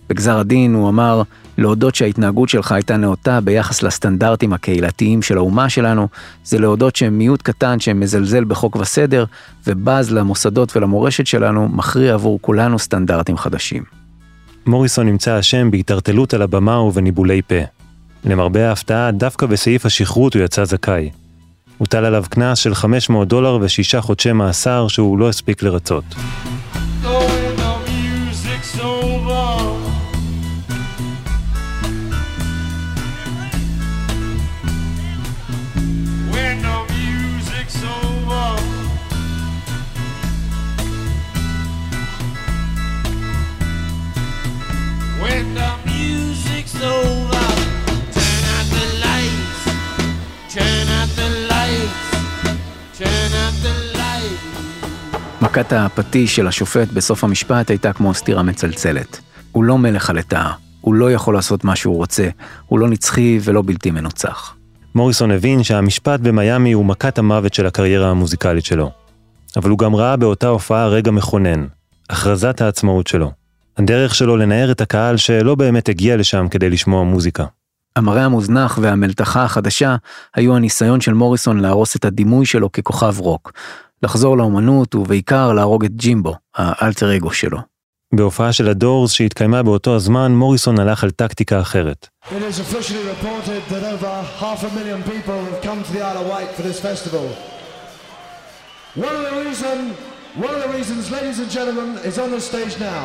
בגזר 0.08 0.38
הדין 0.38 0.74
הוא 0.74 0.88
אמר, 0.88 1.22
להודות 1.58 1.94
שההתנהגות 1.94 2.48
שלך 2.48 2.72
הייתה 2.72 2.96
נאותה 2.96 3.40
ביחס 3.40 3.82
לסטנדרטים 3.82 4.52
הקהילתיים 4.52 5.22
של 5.22 5.36
האומה 5.36 5.68
שלנו, 5.68 6.08
זה 6.44 6.58
להודות 6.58 6.96
שהם 6.96 7.18
מיעוט 7.18 7.42
קטן 7.42 7.80
שמזלזל 7.80 8.44
בחוק 8.44 8.76
וסדר, 8.76 9.24
ובז 9.66 10.12
למוסדות 10.12 10.76
ולמורשת 10.76 11.26
שלנו, 11.26 11.68
מכריע 11.68 12.14
עבור 12.14 12.38
כולנו 12.42 12.78
סטנדרטים 12.78 13.36
חדשים. 13.36 13.82
מוריסון 14.66 15.06
נמצא 15.06 15.40
אשם 15.40 15.70
בהתערטלות 15.70 16.34
על 16.34 16.42
הבמה 16.42 16.80
ובניבולי 16.80 17.42
פה. 17.42 17.60
למרבה 18.24 18.68
ההפתעה, 18.68 19.10
דווקא 19.10 19.46
בסעיף 19.46 19.86
השכרות 19.86 20.34
הוא 20.34 20.42
יצא 20.42 20.64
זכאי. 20.64 21.10
הוטל 21.78 22.04
עליו 22.04 22.24
קנס 22.28 22.58
של 22.58 22.74
500 22.74 23.28
דולר 23.28 23.58
ושישה 23.60 24.00
חודשי 24.00 24.32
מאסר 24.32 24.88
שהוא 24.88 25.18
לא 25.18 25.28
הספיק 25.28 25.62
לרצות. 25.62 26.04
מכת 55.58 55.72
הפטיש 55.72 56.36
של 56.36 56.46
השופט 56.46 56.88
בסוף 56.88 57.24
המשפט 57.24 57.70
הייתה 57.70 57.92
כמו 57.92 58.14
סטירה 58.14 58.42
מצלצלת. 58.42 59.20
הוא 59.52 59.64
לא 59.64 59.78
מלך 59.78 60.10
הלטאה, 60.10 60.52
הוא 60.80 60.94
לא 60.94 61.12
יכול 61.12 61.34
לעשות 61.34 61.64
מה 61.64 61.76
שהוא 61.76 61.96
רוצה, 61.96 62.28
הוא 62.66 62.78
לא 62.78 62.88
נצחי 62.88 63.38
ולא 63.42 63.62
בלתי 63.66 63.90
מנוצח. 63.90 64.54
מוריסון 64.94 65.30
הבין 65.30 65.62
שהמשפט 65.62 66.20
במיאמי 66.20 66.72
הוא 66.72 66.84
מכת 66.84 67.18
המוות 67.18 67.54
של 67.54 67.66
הקריירה 67.66 68.10
המוזיקלית 68.10 68.64
שלו. 68.64 68.90
אבל 69.56 69.70
הוא 69.70 69.78
גם 69.78 69.94
ראה 69.94 70.16
באותה 70.16 70.48
הופעה 70.48 70.88
רגע 70.88 71.10
מכונן, 71.10 71.66
הכרזת 72.10 72.60
העצמאות 72.60 73.06
שלו. 73.06 73.32
הדרך 73.78 74.14
שלו 74.14 74.36
לנער 74.36 74.70
את 74.70 74.80
הקהל 74.80 75.16
שלא 75.16 75.54
באמת 75.54 75.88
הגיע 75.88 76.16
לשם 76.16 76.46
כדי 76.50 76.70
לשמוע 76.70 77.04
מוזיקה. 77.04 77.44
המראה 77.96 78.24
המוזנח 78.24 78.78
והמלתחה 78.82 79.44
החדשה 79.44 79.96
היו 80.34 80.56
הניסיון 80.56 81.00
של 81.00 81.14
מוריסון 81.14 81.60
להרוס 81.60 81.96
את 81.96 82.04
הדימוי 82.04 82.46
שלו 82.46 82.72
ככוכב 82.72 83.14
רוק, 83.18 83.52
לחזור 84.02 84.36
לאומנות 84.36 84.94
ובעיקר 84.94 85.52
להרוג 85.52 85.84
את 85.84 85.96
ג'ימבו, 85.96 86.34
האלטר 86.56 87.16
אגו 87.16 87.32
שלו. 87.32 87.58
בהופעה 88.14 88.52
של 88.52 88.68
הדורס 88.68 89.12
שהתקיימה 89.12 89.62
באותו 89.62 89.96
הזמן, 89.96 90.32
מוריסון 90.32 90.80
הלך 90.80 91.04
על 91.04 91.10
טקטיקה 91.10 91.60
אחרת. 91.60 92.08
One 100.38 100.54
of 100.56 100.62
the 100.62 100.68
reasons, 100.78 101.10
ladies 101.10 101.38
and 101.40 101.50
gentlemen, 101.50 101.98
is 102.04 102.16
on 102.18 102.30
the 102.30 102.40
stage 102.40 102.78
now. 102.78 103.04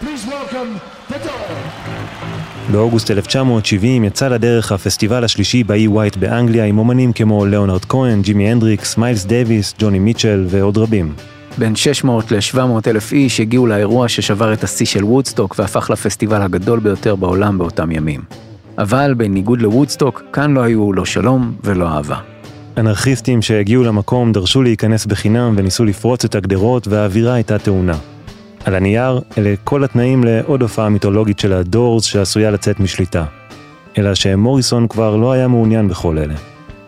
Please 0.00 0.26
welcome 0.26 0.80
the 1.08 1.18
Doors. 1.18 2.41
באוגוסט 2.72 3.10
1970 3.10 4.04
יצא 4.04 4.28
לדרך 4.28 4.72
הפסטיבל 4.72 5.24
השלישי 5.24 5.64
באי 5.64 5.88
ווייט 5.88 6.16
באנגליה 6.16 6.64
עם 6.64 6.78
אומנים 6.78 7.12
כמו 7.12 7.46
ליאונרד 7.46 7.84
כהן, 7.84 8.22
ג'ימי 8.22 8.50
הנדריקס, 8.50 8.96
מיילס 8.96 9.24
דייוויס, 9.24 9.74
ג'וני 9.78 9.98
מיטשל 9.98 10.46
ועוד 10.48 10.78
רבים. 10.78 11.12
בין 11.58 11.76
600 11.76 12.32
ל-700 12.32 12.58
אלף 12.86 13.12
איש 13.12 13.40
הגיעו 13.40 13.66
לאירוע 13.66 14.08
ששבר 14.08 14.52
את 14.52 14.64
השיא 14.64 14.86
של 14.86 15.04
וודסטוק 15.04 15.54
והפך 15.58 15.90
לפסטיבל 15.90 16.42
הגדול 16.42 16.80
ביותר 16.80 17.16
בעולם 17.16 17.58
באותם 17.58 17.92
ימים. 17.92 18.20
אבל 18.78 19.14
בניגוד 19.16 19.62
לוודסטוק, 19.62 20.22
כאן 20.32 20.54
לא 20.54 20.60
היו 20.60 20.92
לא 20.92 21.04
שלום 21.04 21.52
ולא 21.64 21.88
אהבה. 21.88 22.16
אנרכיסטים 22.76 23.42
שהגיעו 23.42 23.84
למקום 23.84 24.32
דרשו 24.32 24.62
להיכנס 24.62 25.06
בחינם 25.06 25.54
וניסו 25.56 25.84
לפרוץ 25.84 26.24
את 26.24 26.34
הגדרות 26.34 26.88
והאווירה 26.88 27.34
הייתה 27.34 27.58
טעונה. 27.58 27.96
על 28.64 28.74
הנייר, 28.74 29.20
אלה 29.38 29.54
כל 29.64 29.84
התנאים 29.84 30.24
לעוד 30.24 30.62
הופעה 30.62 30.88
מיתולוגית 30.88 31.38
של 31.38 31.52
הדורס 31.52 32.04
שעשויה 32.04 32.50
לצאת 32.50 32.80
משליטה. 32.80 33.24
אלא 33.98 34.14
שמוריסון 34.14 34.88
כבר 34.88 35.16
לא 35.16 35.32
היה 35.32 35.48
מעוניין 35.48 35.88
בכל 35.88 36.18
אלה. 36.18 36.34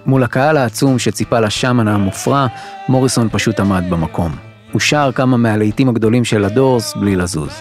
מול 0.07 0.23
הקהל 0.23 0.57
העצום 0.57 0.99
שציפה 0.99 1.41
לשמן 1.41 1.89
המופרע, 1.89 2.47
מוריסון 2.89 3.29
פשוט 3.33 3.61
עמד 3.61 3.85
במקום. 3.89 4.37
הוא 4.73 4.81
שר 4.81 5.11
כמה 5.15 5.37
מהלהיטים 5.37 5.89
הגדולים 5.89 6.25
של 6.25 6.45
הדורס 6.45 6.95
בלי 6.97 7.17
לזוז. 7.17 7.53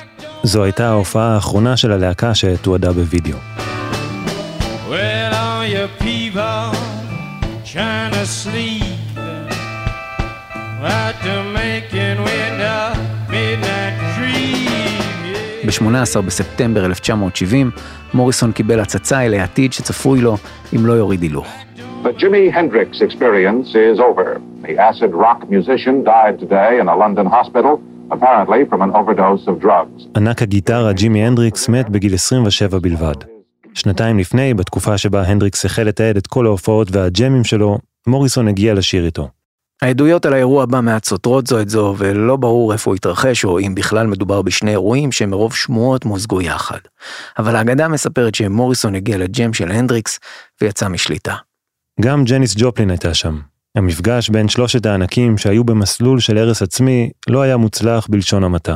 זו 0.43 0.63
הייתה 0.63 0.89
ההופעה 0.89 1.35
האחרונה 1.35 1.77
של 1.77 1.91
הלהקה 1.91 2.35
שתועדה 2.35 2.91
בווידאו. 2.91 3.37
Well, 4.89 5.33
all 5.33 5.65
you 5.65 6.03
people 6.03 6.77
trying 7.73 8.11
to 8.13 8.25
sleep 8.25 8.82
ב-18 15.65 16.21
בספטמבר 16.21 16.85
1970, 16.85 17.71
מוריסון 18.13 18.51
קיבל 18.51 18.79
הצצה 18.79 19.21
אל 19.21 19.33
העתיד 19.33 19.73
שצפוי 19.73 20.21
לו 20.21 20.37
אם 20.75 20.85
לא 20.85 20.93
יוריד 20.93 21.21
הילוך. 21.21 21.47
The 22.03 22.21
Jimi 22.21 22.51
Hendrix 22.51 23.01
experience 23.01 23.69
is 23.75 23.99
over. 23.99 24.29
The 24.67 24.77
acid 24.89 25.11
rock 25.13 25.39
musician 25.49 25.95
died 26.03 26.35
today 26.43 26.71
in 26.81 26.87
a 26.89 26.95
London 27.03 27.27
hospital, 27.37 27.73
apparently 28.11 28.61
from 28.69 28.81
an 28.81 28.91
overdose 28.99 29.47
of 29.47 29.63
drugs. 29.65 30.03
ענק 30.17 30.41
הגיטרה 30.41 30.93
ג'ימי 30.93 31.25
הנדריקס 31.25 31.69
מת 31.69 31.89
בגיל 31.89 32.13
27 32.13 32.79
בלבד. 32.79 33.15
שנתיים 33.73 34.19
לפני, 34.19 34.53
בתקופה 34.53 34.97
שבה 34.97 35.21
הנדריקס 35.21 35.65
החל 35.65 35.83
לתעד 35.83 36.17
את 36.17 36.27
כל 36.27 36.45
ההופעות 36.45 36.87
והג'מים 36.91 37.43
שלו, 37.43 37.77
מוריסון 38.07 38.47
הגיע 38.47 38.73
לשיר 38.73 39.05
איתו. 39.05 39.27
העדויות 39.83 40.25
על 40.25 40.33
האירוע 40.33 40.63
הבא 40.63 40.81
מעט 40.81 41.05
סותרות 41.05 41.47
זו 41.47 41.61
את 41.61 41.69
זו, 41.69 41.95
ולא 41.97 42.35
ברור 42.35 42.73
איפה 42.73 42.91
הוא 42.91 42.95
התרחש, 42.95 43.45
או 43.45 43.59
אם 43.59 43.75
בכלל 43.75 44.07
מדובר 44.07 44.41
בשני 44.41 44.71
אירועים 44.71 45.11
שמרוב 45.11 45.55
שמועות 45.55 46.05
מוזגו 46.05 46.41
יחד. 46.41 46.77
אבל 47.37 47.55
האגדה 47.55 47.87
מספרת 47.87 48.35
שמוריסון 48.35 48.95
הגיע 48.95 49.17
לג'ם 49.17 49.53
של 49.53 49.71
הנדריקס, 49.71 50.19
ויצא 50.61 50.87
משליטה. 50.87 51.35
גם 52.01 52.23
ג'ניס 52.23 52.55
ג'ופלין 52.57 52.89
הייתה 52.89 53.13
שם. 53.13 53.39
המפגש 53.75 54.29
בין 54.29 54.47
שלושת 54.47 54.85
הענקים 54.85 55.37
שהיו 55.37 55.63
במסלול 55.63 56.19
של 56.19 56.37
הרס 56.37 56.61
עצמי 56.61 57.09
לא 57.27 57.41
היה 57.41 57.57
מוצלח 57.57 58.07
בלשון 58.09 58.43
המעטה. 58.43 58.75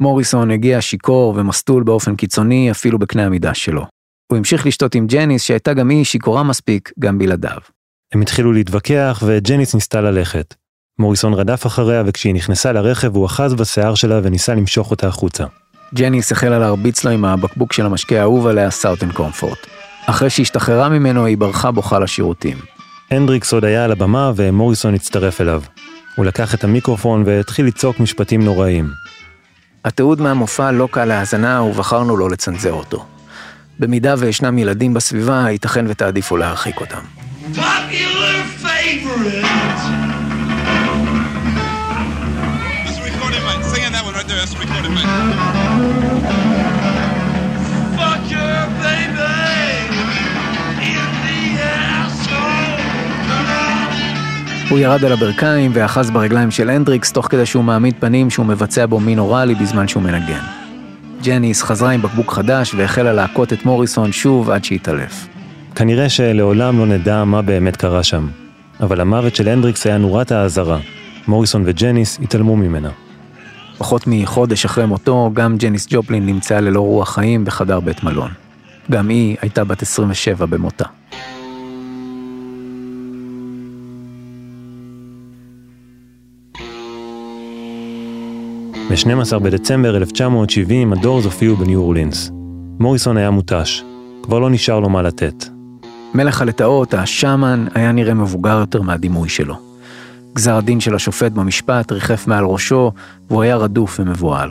מוריסון 0.00 0.50
הגיע 0.50 0.80
שיכור 0.80 1.34
ומסטול 1.36 1.82
באופן 1.82 2.16
קיצוני 2.16 2.70
אפילו 2.70 2.98
בקנה 2.98 3.26
המידה 3.26 3.54
שלו. 3.54 3.86
הוא 4.26 4.38
המשיך 4.38 4.66
לשתות 4.66 4.94
עם 4.94 5.06
ג'ניס 5.06 5.42
שהייתה 5.42 5.74
גם 5.74 5.88
היא 5.88 6.04
שיכורה 6.04 6.42
מספיק 6.42 6.92
גם 6.98 7.18
בלעדיו. 7.18 7.77
הם 8.12 8.20
התחילו 8.20 8.52
להתווכח 8.52 9.22
וג'ניס 9.26 9.74
ניסתה 9.74 10.00
ללכת. 10.00 10.54
מוריסון 10.98 11.34
רדף 11.34 11.66
אחריה 11.66 12.02
וכשהיא 12.06 12.34
נכנסה 12.34 12.72
לרכב 12.72 13.16
הוא 13.16 13.26
אחז 13.26 13.54
בשיער 13.54 13.94
שלה 13.94 14.20
וניסה 14.22 14.54
למשוך 14.54 14.90
אותה 14.90 15.08
החוצה. 15.08 15.44
ג'ניס 15.94 16.32
החלה 16.32 16.58
להרביץ 16.58 17.04
לו 17.04 17.10
עם 17.10 17.24
הבקבוק 17.24 17.72
של 17.72 17.86
המשקה 17.86 18.18
האהוב 18.20 18.46
עליה 18.46 18.70
סאוטן 18.70 19.12
קומפורט. 19.12 19.66
אחרי 20.06 20.30
שהשתחררה 20.30 20.88
ממנו 20.88 21.24
היא 21.24 21.38
ברחה 21.38 21.70
בוכה 21.70 21.98
לשירותים. 21.98 22.58
הנדריקס 23.10 23.52
עוד 23.52 23.64
היה 23.64 23.84
על 23.84 23.92
הבמה 23.92 24.32
ומוריסון 24.36 24.94
הצטרף 24.94 25.40
אליו. 25.40 25.62
הוא 26.16 26.24
לקח 26.24 26.54
את 26.54 26.64
המיקרופון 26.64 27.22
והתחיל 27.26 27.66
לצעוק 27.66 28.00
משפטים 28.00 28.42
נוראיים. 28.42 28.90
התיעוד 29.84 30.20
מהמופע 30.20 30.70
לא 30.70 30.88
קל 30.90 31.04
להאזנה 31.04 31.62
ובחרנו 31.62 32.16
לא 32.16 32.30
לצנזר 32.30 32.72
אותו. 32.72 33.06
במידה 33.78 34.14
וישנם 34.18 34.58
ילדים 34.58 34.94
בסביבה, 34.94 35.46
ייתכן 35.50 35.84
ותעדיפו 35.88 36.36
להרחיק 36.36 36.80
אותם. 36.80 37.00
Popular 37.54 38.36
favorite. 38.64 39.42
That's 42.84 42.98
a 42.98 43.04
recording 43.08 43.42
mic. 43.48 43.64
Singing 43.64 43.92
that 43.92 44.04
one 44.04 44.14
right 44.14 44.28
there. 44.28 44.36
That's 44.36 44.54
a 44.54 44.58
recording 44.58 44.92
mic. 44.96 45.06
Fuck 47.98 48.22
your 48.34 48.58
baby 48.84 49.34
in 50.92 51.08
the 51.24 51.40
asshole. 51.64 52.78
הוא 54.70 54.78
ירד 54.78 55.04
על 55.04 55.12
הברכיים 55.12 55.70
ואחז 55.74 56.10
ברגליים 56.10 56.50
של 56.50 56.70
הנדריקס 56.70 57.12
תוך 57.12 57.26
כדי 57.30 57.46
שהוא 57.46 57.64
מעמיד 57.64 57.94
פנים 58.00 58.30
שהוא 58.30 58.46
מבצע 58.46 58.86
בו 58.86 59.00
מין 59.00 59.18
אוראלי 59.18 59.54
בזמן 59.54 59.88
שהוא 59.88 60.02
מנגן. 60.02 60.42
ג'ניס 61.22 61.62
חזרה 61.62 61.90
עם 61.90 62.02
בקבוק 62.02 62.32
חדש 62.32 62.74
והחלה 62.74 63.12
להכות 63.12 63.52
את 63.52 63.64
מוריסון 63.64 64.12
שוב 64.12 64.50
עד 64.50 64.64
שהתעלף. 64.64 65.37
כנראה 65.78 66.08
שלעולם 66.08 66.78
לא 66.78 66.86
נדע 66.86 67.24
מה 67.24 67.42
באמת 67.42 67.76
קרה 67.76 68.02
שם. 68.02 68.28
אבל 68.80 69.00
המוות 69.00 69.36
של 69.36 69.48
הנדריקס 69.48 69.86
היה 69.86 69.98
נורת 69.98 70.32
האזהרה. 70.32 70.78
מוריסון 71.28 71.62
וג'ניס 71.66 72.18
התעלמו 72.22 72.56
ממנה. 72.56 72.90
פחות 73.78 74.04
מחודש 74.06 74.64
אחרי 74.64 74.86
מותו, 74.86 75.30
גם 75.34 75.56
ג'ניס 75.56 75.86
ג'ופלין 75.90 76.26
נמצאה 76.26 76.60
ללא 76.60 76.80
רוח 76.80 77.14
חיים 77.14 77.44
בחדר 77.44 77.80
בית 77.80 78.04
מלון. 78.04 78.30
גם 78.90 79.08
היא 79.08 79.36
הייתה 79.40 79.64
בת 79.64 79.82
27 79.82 80.46
במותה. 80.46 80.84
ב-12 88.90 89.38
בדצמבר 89.38 89.96
1970 89.96 90.92
הדורס 90.92 91.24
הופיעו 91.24 91.56
בניו 91.56 91.80
אורלינס. 91.80 92.30
מוריסון 92.80 93.16
היה 93.16 93.30
מותש, 93.30 93.84
כבר 94.22 94.38
לא 94.38 94.50
נשאר 94.50 94.80
לו 94.80 94.88
מה 94.88 95.02
לתת. 95.02 95.57
מלך 96.14 96.42
הלטאות, 96.42 96.94
השאמן, 96.94 97.66
היה 97.74 97.92
נראה 97.92 98.14
מבוגר 98.14 98.58
יותר 98.58 98.82
מהדימוי 98.82 99.28
שלו. 99.28 99.56
גזר 100.34 100.56
הדין 100.56 100.80
של 100.80 100.94
השופט 100.94 101.32
במשפט 101.32 101.92
ריחף 101.92 102.26
מעל 102.26 102.44
ראשו, 102.44 102.92
והוא 103.30 103.42
היה 103.42 103.56
רדוף 103.56 104.00
ומבוהל. 104.00 104.50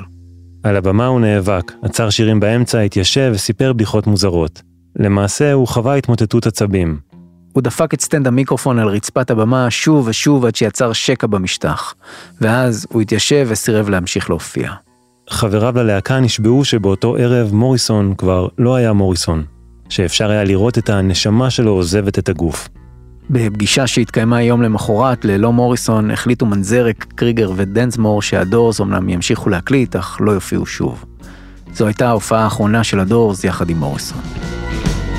על 0.63 0.75
הבמה 0.75 1.05
הוא 1.05 1.19
נאבק, 1.19 1.71
עצר 1.81 2.09
שירים 2.09 2.39
באמצע, 2.39 2.79
התיישב 2.79 3.31
וסיפר 3.33 3.73
בדיחות 3.73 4.07
מוזרות. 4.07 4.61
למעשה 4.95 5.53
הוא 5.53 5.67
חווה 5.67 5.95
התמוטטות 5.95 6.47
עצבים. 6.47 6.99
הוא 7.53 7.63
דפק 7.63 7.93
את 7.93 8.01
סטנד 8.01 8.27
המיקרופון 8.27 8.79
על 8.79 8.87
רצפת 8.87 9.31
הבמה 9.31 9.71
שוב 9.71 10.07
ושוב 10.07 10.45
עד 10.45 10.55
שיצר 10.55 10.93
שקע 10.93 11.27
במשטח, 11.27 11.93
ואז 12.41 12.87
הוא 12.89 13.01
התיישב 13.01 13.47
וסירב 13.49 13.89
להמשיך 13.89 14.29
להופיע. 14.29 14.71
חבריו 15.29 15.73
ללהקה 15.77 16.19
נשבעו 16.19 16.65
שבאותו 16.65 17.15
ערב 17.15 17.53
מוריסון 17.53 18.13
כבר 18.17 18.47
לא 18.57 18.75
היה 18.75 18.93
מוריסון, 18.93 19.43
שאפשר 19.89 20.29
היה 20.31 20.43
לראות 20.43 20.77
את 20.77 20.89
הנשמה 20.89 21.49
שלו 21.49 21.71
עוזבת 21.71 22.19
את 22.19 22.29
הגוף. 22.29 22.69
בפגישה 23.29 23.87
שהתקיימה 23.87 24.41
יום 24.41 24.61
למחרת 24.61 25.25
ללא 25.25 25.53
מוריסון, 25.53 26.11
החליטו 26.11 26.45
מנזרק, 26.45 27.05
קריגר 27.15 27.51
ודנסמור 27.55 28.21
שהדורס 28.21 28.81
אמנם 28.81 29.09
ימשיכו 29.09 29.49
להקליט, 29.49 29.95
אך 29.95 30.17
לא 30.19 30.31
יופיעו 30.31 30.65
שוב. 30.65 31.05
זו 31.73 31.87
הייתה 31.87 32.07
ההופעה 32.07 32.43
האחרונה 32.43 32.83
של 32.83 32.99
הדורס 32.99 33.43
יחד 33.43 33.69
עם 33.69 33.77
מוריסון. 33.77 34.21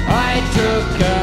I 0.08 0.40
took 0.56 1.02
a 1.02 1.17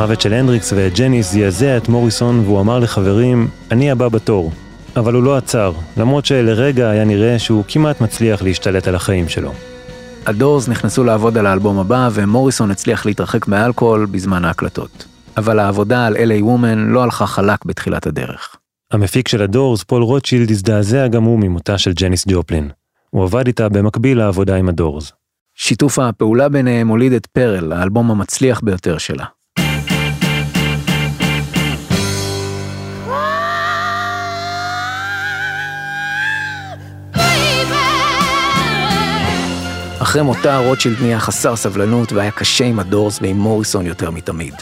המוות 0.00 0.20
של 0.20 0.32
הנדריקס 0.32 0.72
וג'ניס 0.76 1.32
זעזע 1.32 1.76
את 1.76 1.88
מוריסון 1.88 2.40
והוא 2.40 2.60
אמר 2.60 2.78
לחברים, 2.78 3.48
אני 3.70 3.90
הבא 3.90 4.08
בתור. 4.08 4.52
אבל 4.96 5.14
הוא 5.14 5.22
לא 5.22 5.36
עצר, 5.36 5.72
למרות 5.96 6.26
שלרגע 6.26 6.90
היה 6.90 7.04
נראה 7.04 7.38
שהוא 7.38 7.64
כמעט 7.68 8.00
מצליח 8.00 8.42
להשתלט 8.42 8.88
על 8.88 8.94
החיים 8.94 9.28
שלו. 9.28 9.52
הדורס 10.26 10.68
נכנסו 10.68 11.04
לעבוד 11.04 11.38
על 11.38 11.46
האלבום 11.46 11.78
הבא, 11.78 12.08
ומוריסון 12.12 12.70
הצליח 12.70 13.06
להתרחק 13.06 13.48
מאלכוהול 13.48 14.06
בזמן 14.06 14.44
ההקלטות. 14.44 15.06
אבל 15.36 15.58
העבודה 15.58 16.06
על 16.06 16.16
LA 16.16 16.44
Woman 16.44 16.76
לא 16.76 17.02
הלכה 17.02 17.26
חלק 17.26 17.64
בתחילת 17.64 18.06
הדרך. 18.06 18.56
המפיק 18.92 19.28
של 19.28 19.42
הדורס, 19.42 19.82
פול 19.84 20.02
רוטשילד, 20.02 20.50
הזדעזע 20.50 21.08
גם 21.08 21.22
הוא 21.22 21.38
ממותה 21.38 21.78
של 21.78 21.92
ג'ניס 21.92 22.24
ג'ופלין. 22.28 22.70
הוא 23.10 23.24
עבד 23.24 23.46
איתה 23.46 23.68
במקביל 23.68 24.18
לעבודה 24.18 24.56
עם 24.56 24.68
הדורס. 24.68 25.12
שיתוף 25.54 25.98
הפעולה 25.98 26.48
ביניהם 26.48 26.88
הוליד 26.88 27.12
את 27.12 27.26
פרל, 27.26 27.72
האלבום 27.72 28.10
המצליח 28.10 28.60
ביותר 28.60 28.98
שלה. 28.98 29.24
אחרי 40.10 40.22
מותה 40.22 40.58
רוטשילד 40.58 40.96
נהיה 41.00 41.20
חסר 41.20 41.56
סבלנות 41.56 42.12
והיה 42.12 42.30
קשה 42.30 42.64
עם 42.64 42.78
הדורס 42.78 43.18
ועם 43.22 43.36
מוריסון 43.36 43.86
יותר 43.86 44.10
מתמיד. 44.10 44.54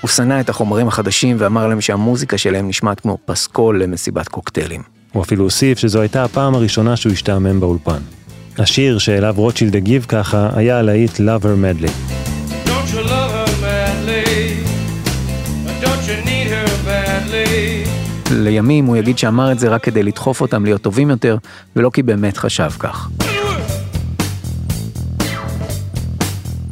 הוא 0.00 0.08
שנא 0.08 0.40
את 0.40 0.48
החומרים 0.48 0.88
החדשים 0.88 1.36
ואמר 1.38 1.66
להם 1.66 1.80
שהמוזיקה 1.80 2.38
שלהם 2.38 2.68
נשמעת 2.68 3.00
כמו 3.00 3.18
פסקול 3.24 3.82
למסיבת 3.82 4.28
קוקטיילים. 4.28 4.82
הוא 5.12 5.22
אפילו 5.22 5.44
הוסיף 5.44 5.78
שזו 5.78 6.00
הייתה 6.00 6.24
הפעם 6.24 6.54
הראשונה 6.54 6.96
שהוא 6.96 7.12
השתעמם 7.12 7.60
באולפן. 7.60 7.98
השיר 8.58 8.98
שאליו 8.98 9.34
רוטשילד 9.36 9.76
הגיב 9.76 10.06
ככה 10.08 10.48
היה 10.54 10.78
הלהיט 10.78 11.16
Lover 11.16 11.20
Medley. 11.62 12.12
Don't 12.66 12.68
you 12.68 13.08
love 13.08 13.32
her 13.32 13.50
madly? 13.62 14.28
Don't 15.82 16.08
you 16.08 16.26
need 16.26 16.48
her 16.48 16.86
badly? 16.86 17.88
לימים 18.30 18.86
הוא 18.86 18.96
יגיד 18.96 19.18
שאמר 19.18 19.52
את 19.52 19.58
זה 19.58 19.68
רק 19.68 19.84
כדי 19.84 20.02
לדחוף 20.02 20.40
אותם 20.40 20.64
להיות 20.64 20.82
טובים 20.82 21.10
יותר, 21.10 21.36
ולא 21.76 21.90
כי 21.90 22.02
באמת 22.02 22.36
חשב 22.36 22.70
כך. 22.78 23.08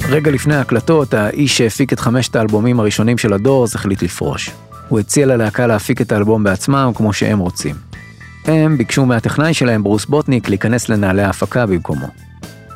רגע 0.09 0.31
לפני 0.31 0.55
ההקלטות, 0.55 1.13
האיש 1.13 1.57
שהפיק 1.57 1.93
את 1.93 1.99
חמשת 1.99 2.35
האלבומים 2.35 2.79
הראשונים 2.79 3.17
של 3.17 3.33
הדורס 3.33 3.75
החליט 3.75 4.03
לפרוש. 4.03 4.49
הוא 4.87 4.99
הציע 4.99 5.25
ללהקה 5.25 5.67
להפיק 5.67 6.01
את 6.01 6.11
האלבום 6.11 6.43
בעצמם 6.43 6.91
כמו 6.95 7.13
שהם 7.13 7.39
רוצים. 7.39 7.75
הם 8.45 8.77
ביקשו 8.77 9.05
מהטכנאי 9.05 9.53
שלהם, 9.53 9.83
ברוס 9.83 10.05
בוטניק, 10.05 10.49
להיכנס 10.49 10.89
לנעלי 10.89 11.21
ההפקה 11.21 11.65
במקומו. 11.65 12.07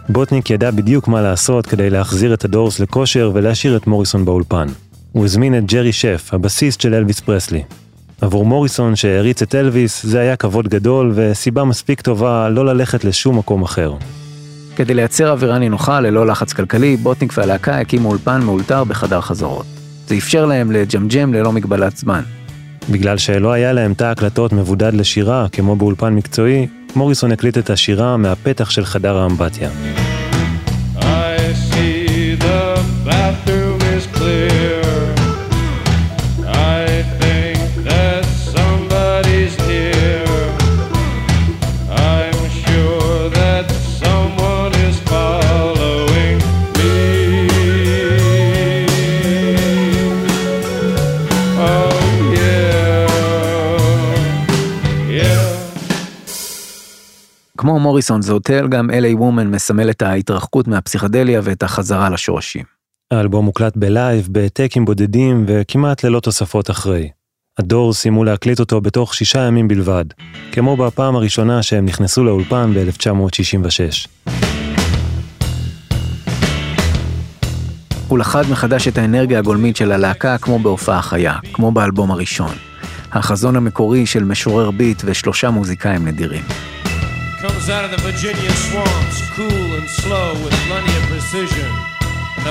בוטניק 0.10 0.50
ידע 0.50 0.72
בדיוק 0.72 1.08
מה 1.08 1.22
לעשות 1.22 1.68
כדי 1.68 1.90
להחזיר 1.90 2.34
את 2.34 2.46
הדורס 2.46 2.80
לכושר 2.80 3.32
ולהשאיר 3.34 3.78
את 3.78 3.88
מוריסון 3.88 4.26
באולפן. 4.26 4.68
הוא 5.12 5.26
הזמין 5.26 5.58
את 5.58 5.66
ג'רי 5.66 5.92
שף, 5.92 6.30
הבסיסט 6.32 6.82
של 6.82 6.94
אלוויס 6.94 7.20
פרסלי. 7.20 7.64
עבור 8.22 8.46
מוריסון 8.46 8.96
שהעריץ 8.96 9.42
את 9.42 9.56
אלוויס, 9.56 10.06
זה 10.06 10.20
היה 10.20 10.36
כבוד 10.36 10.68
גדול 10.68 11.12
וסיבה 11.16 11.64
מספיק 11.64 12.02
טובה 12.02 12.50
לא 12.50 12.66
ללכת 12.66 13.04
לשום 13.04 13.38
מקום 13.38 13.64
אחר. 13.64 13.94
כדי 14.76 14.94
לייצר 14.94 15.32
אווירה 15.32 15.60
נינוחה 15.60 16.00
ללא 16.00 16.28
לחץ 16.28 16.54
כלכלי, 16.54 16.98
בוטניק 16.98 17.34
והלהקה 17.38 17.80
הקימו 17.80 18.10
אולפן 18.10 18.42
מאולתר 18.42 18.84
בחדר 18.84 19.22
חזרות. 19.22 19.66
זה 20.08 20.16
אפשר 20.16 20.46
להם 20.46 20.72
לג'מג'ם 20.72 21.34
ללא 21.34 21.52
מגבלת 21.52 21.98
זמן. 21.98 22.22
בגלל 22.90 23.18
שלא 23.18 23.52
היה 23.52 23.74
להם 23.74 23.94
תא 23.94 24.04
הקלטות 24.04 24.54
מבודד 24.54 24.94
לשירה, 24.94 25.46
כמו 25.52 25.76
באולפן 25.76 26.14
מקצועי, 26.14 26.68
מוריסון 26.96 27.32
הקליט 27.32 27.58
את 27.58 27.70
השירה 27.70 28.18
מהפתח 28.18 28.70
של 28.70 28.86
חדר 28.86 29.18
האמבטיה. 29.18 29.70
I 31.00 31.54
see 31.54 32.36
the 32.40 33.51
כמו 57.62 57.80
מוריסון 57.80 58.22
זה 58.22 58.32
הוטל, 58.32 58.68
גם 58.68 58.90
LA 58.90 59.20
Woman 59.20 59.44
מסמל 59.44 59.90
את 59.90 60.02
ההתרחקות 60.02 60.68
מהפסיכדליה 60.68 61.42
ואת 61.44 61.64
החזרה 61.64 62.10
לשורשים. 62.10 62.64
האלבום 63.14 63.46
הוקלט 63.46 63.78
בלייב, 63.78 64.28
בהעתקים 64.32 64.86
בודדים 64.86 65.46
וכמעט 65.48 66.04
ללא 66.04 66.20
תוספות 66.20 66.70
אחרי. 66.70 67.10
הדור 67.60 67.94
סיימו 67.94 68.24
להקליט 68.24 68.60
אותו 68.60 68.82
בתוך 68.82 69.16
שישה 69.16 69.40
ימים 69.40 69.68
בלבד, 69.68 70.06
כמו 70.52 70.78
בפעם 70.78 71.16
הראשונה 71.16 71.64
שהם 71.64 71.86
נכנסו 71.86 72.24
לאולפן 72.24 72.74
ב-1966. 72.74 74.08
הוא 78.08 78.20
לחד 78.20 78.44
מחדש 78.52 78.88
את 78.88 78.98
האנרגיה 78.98 79.40
הגולמית 79.40 79.76
של 79.76 79.92
הלהקה 79.92 80.38
כמו 80.38 80.60
בהופעה 80.60 81.02
חיה, 81.02 81.38
כמו 81.54 81.72
באלבום 81.72 82.12
הראשון. 82.12 82.52
החזון 83.12 83.56
המקורי 83.56 84.06
של 84.06 84.24
משורר 84.24 84.72
ביט 84.72 85.02
ושלושה 85.06 85.50
מוזיקאים 85.50 86.08
נדירים. 86.08 86.44
Comes 87.62 87.70
out 87.78 87.86
of 87.88 87.92
the 87.96 88.02
Virginia 88.10 88.52
swamps, 88.66 89.18
cool 89.38 89.68
and 89.78 89.88
slow 90.02 90.30
with 90.44 90.56
plenty 90.68 90.94
of 91.00 91.04
precision, 91.12 91.70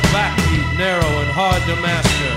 a 0.00 0.02
backbeat 0.14 0.68
narrow 0.78 1.12
and 1.22 1.30
hard 1.38 1.62
to 1.68 1.76
master. 1.86 2.34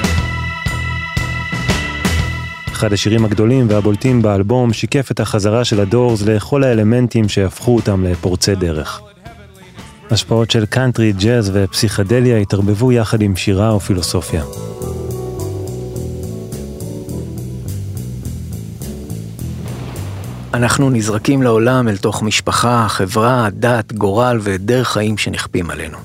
אחד 2.72 2.94
השירים 2.94 3.26
הגדולים 3.26 3.68
והבולטים 3.70 4.22
באלבום 4.22 4.74
שיקף 4.74 5.12
את 5.12 5.20
החזרה 5.20 5.66
של 5.66 5.80
הדורס 5.80 6.22
לכל 6.22 6.64
האלמנטים 6.64 7.30
שהפכו 7.30 7.76
אותם 7.76 8.04
לפורצי 8.04 8.56
דרך. 8.56 9.02
השפעות 10.12 10.52
של 10.52 10.66
קאנטרי, 10.66 11.14
ג'אז 11.14 11.52
ופסיכדליה 11.54 12.38
התערבבו 12.38 12.92
יחד 12.92 13.22
עם 13.22 13.36
שירה 13.36 13.76
ופילוסופיה. 13.76 14.44
אנחנו 20.54 20.90
נזרקים 20.90 21.42
לעולם 21.42 21.88
אל 21.88 21.98
תוך 21.98 22.24
משפחה, 22.24 22.86
חברה, 22.90 23.48
דת, 23.52 23.94
גורל 23.94 24.40
ודרך 24.44 24.88
חיים 24.88 25.18
שנכפים 25.18 25.72
עלינו. 25.72 25.98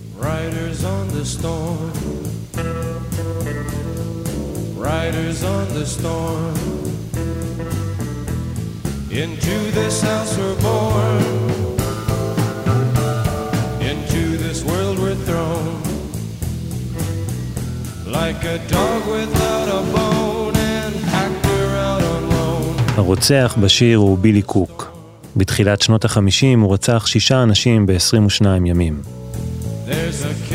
Like 18.18 18.44
a 18.44 18.58
dog 18.72 19.02
without 19.16 19.67
הרוצח 23.08 23.56
בשיר 23.60 23.98
הוא 23.98 24.18
בילי 24.18 24.42
קוק. 24.42 24.96
בתחילת 25.36 25.82
שנות 25.82 26.04
החמישים 26.04 26.60
הוא 26.60 26.74
רצח 26.74 27.06
שישה 27.06 27.42
אנשים 27.42 27.86
ב-22 27.86 28.46
ימים. 28.66 29.00
There's 29.86 30.24
a 30.24 30.52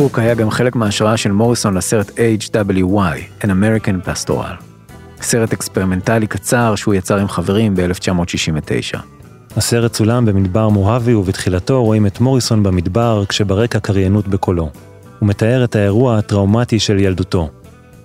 קוק 0.00 0.18
היה 0.18 0.34
גם 0.34 0.50
חלק 0.50 0.76
מההשראה 0.76 1.16
של 1.16 1.32
מוריסון 1.32 1.74
לסרט 1.74 2.10
HWY, 2.10 3.42
An 3.42 3.46
American 3.46 4.08
Pastoral. 4.08 4.62
סרט 5.22 5.52
אקספרימנטלי 5.52 6.26
קצר 6.26 6.74
שהוא 6.74 6.94
יצר 6.94 7.18
עם 7.18 7.28
חברים 7.28 7.74
ב-1969. 7.74 8.98
הסרט 9.56 9.92
צולם 9.92 10.24
במדבר 10.24 10.68
מוהבי 10.68 11.14
ובתחילתו 11.14 11.84
רואים 11.84 12.06
את 12.06 12.20
מוריסון 12.20 12.62
במדבר 12.62 13.24
כשברקע 13.28 13.80
קריינות 13.80 14.28
בקולו. 14.28 14.70
הוא 15.18 15.28
מתאר 15.28 15.64
את 15.64 15.76
האירוע 15.76 16.18
הטראומטי 16.18 16.78
של 16.78 16.98
ילדותו. 16.98 17.50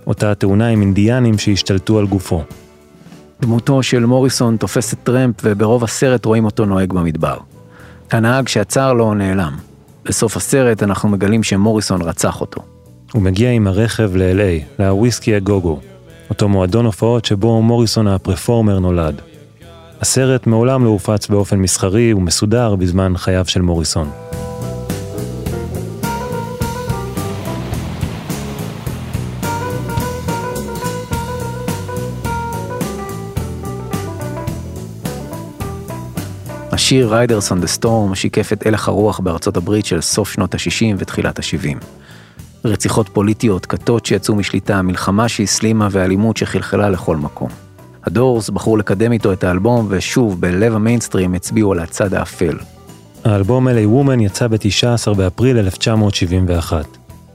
אותה 0.08 0.36
תאונה 0.36 0.67
עם 0.67 0.82
אינדיאנים 0.82 1.38
שהשתלטו 1.38 1.99
על 1.99 2.06
גופו. 2.06 2.43
דמותו 3.41 3.84
של 3.84 4.06
מוריסון 4.06 4.58
תופסת 4.58 4.97
טרמפ 5.03 5.36
וברוב 5.43 5.84
הסרט 5.84 6.25
רואים 6.25 6.45
אותו 6.45 6.65
נוהג 6.65 6.93
במדבר. 6.93 7.38
הנהג 8.12 8.47
שעצר 8.47 8.93
לו 8.93 9.13
נעלם. 9.13 9.72
בסוף 10.05 10.37
הסרט 10.37 10.83
אנחנו 10.83 11.09
מגלים 11.09 11.43
שמוריסון 11.43 12.01
רצח 12.01 12.41
אותו. 12.41 12.61
הוא 13.13 13.21
מגיע 13.21 13.51
עם 13.51 13.67
הרכב 13.67 14.11
ל-LA, 14.15 14.81
לוויסקי 14.81 15.35
הגוגו, 15.35 15.79
אותו 16.29 16.49
מועדון 16.49 16.85
הופעות 16.85 17.25
שבו 17.25 17.61
מוריסון 17.61 18.07
הפרפורמר 18.07 18.79
נולד. 18.79 19.21
הסרט 20.01 20.47
מעולם 20.47 20.83
לא 20.83 20.89
הופץ 20.89 21.27
באופן 21.27 21.59
מסחרי 21.59 22.13
ומסודר 22.13 22.75
בזמן 22.75 23.17
חייו 23.17 23.45
של 23.47 23.61
מוריסון. 23.61 24.09
השיר 36.93 37.13
Riders 37.13 37.51
on 37.51 37.65
the 37.65 37.79
Storm 37.79 38.15
שיקף 38.15 38.53
את 38.53 38.65
הלך 38.65 38.88
הרוח 38.88 39.19
בארצות 39.19 39.58
הברית 39.58 39.86
של 39.86 40.01
סוף 40.01 40.32
שנות 40.32 40.53
ה-60 40.56 40.95
ותחילת 40.97 41.39
ה-70. 41.39 41.86
רציחות 42.65 43.10
פוליטיות, 43.10 43.65
כתות 43.65 44.06
שיצאו 44.06 44.36
משליטה, 44.36 44.82
מלחמה 44.82 45.29
שהסלימה 45.29 45.88
ואלימות 45.91 46.38
שחלחלה 46.38 46.89
לכל 46.89 47.17
מקום. 47.17 47.49
הדורס 48.03 48.49
בחרו 48.49 48.77
לקדם 48.77 49.12
איתו 49.12 49.34
את 49.34 49.43
האלבום, 49.43 49.88
ושוב, 49.89 50.41
בלב 50.41 50.75
המיינסטרים 50.75 51.34
הצביעו 51.34 51.71
על 51.71 51.79
הצד 51.79 52.13
האפל. 52.13 52.58
האלבום 53.23 53.67
LA 53.67 53.71
Woman 53.71 54.21
יצא 54.21 54.47
ב-19 54.47 55.13
באפריל 55.13 55.58
1971. 55.58 56.86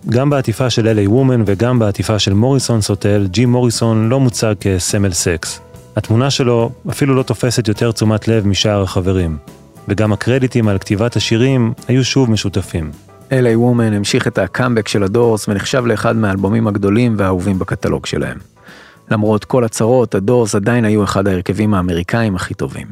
גם 0.09 0.31
בעטיפה 0.31 0.71
של 0.71 0.87
LA 0.87 1.11
Woman 1.11 1.43
וגם 1.47 1.79
בעטיפה 1.79 2.19
של 2.19 2.33
מוריסון 2.33 2.81
Hotel, 2.81 3.27
ג'י 3.31 3.45
מוריסון 3.47 4.09
לא 4.09 4.21
מוצג 4.21 4.55
כסמל 4.61 5.13
סקס. 5.13 5.61
התמונה 5.99 6.31
שלו 6.31 6.71
אפילו 6.91 7.15
לא 7.15 7.23
תופסת 7.23 7.69
יותר 7.69 7.93
תשומת 7.93 8.29
לב 8.29 8.47
משאר 8.47 8.83
החברים. 8.83 9.37
וגם 9.89 10.13
הקרדיטים 10.13 10.69
על 10.69 10.79
כתיבת 10.79 11.17
השירים 11.17 11.73
היו 11.89 12.05
שוב 12.05 12.31
משותפים. 12.31 12.91
LA 13.31 13.57
Woman 13.57 13.95
המשיך 13.97 14.27
את 14.27 14.39
הקאמבק 14.39 14.89
של 14.89 15.03
הדורס 15.03 15.49
ונחשב 15.49 15.87
לאחד 15.87 16.17
מהאלבומים 16.17 16.67
הגדולים 16.67 17.15
והאהובים 17.19 17.59
בקטלוג 17.59 18.07
שלהם. 18.07 18.39
למרות 19.11 19.45
כל 19.45 19.65
הצרות, 19.65 20.15
הדורס 20.15 20.55
עדיין 20.55 20.85
היו 20.85 21.05
אחד 21.05 21.29
ההרכבים 21.29 21.75
האמריקאים 21.75 22.37
הכי 22.37 22.55
טובים. 22.55 22.87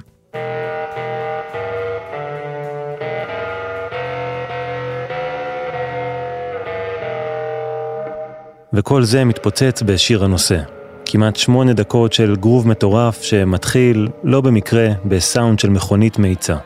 וכל 8.73 9.03
זה 9.03 9.25
מתפוצץ 9.25 9.83
בשיר 9.87 10.25
הנושא. 10.25 10.76
כמעט 11.07 11.37
שמונה 11.37 11.73
דקות 11.73 12.13
של 12.13 12.37
גרוב 12.37 12.69
מטורף 12.69 13.23
שמתחיל, 13.23 14.09
לא 14.25 14.41
במקרה, 14.41 14.89
בסאונד 15.05 15.59
של 15.59 15.71
מכונית 15.71 16.19
מאיצה. 16.19 16.57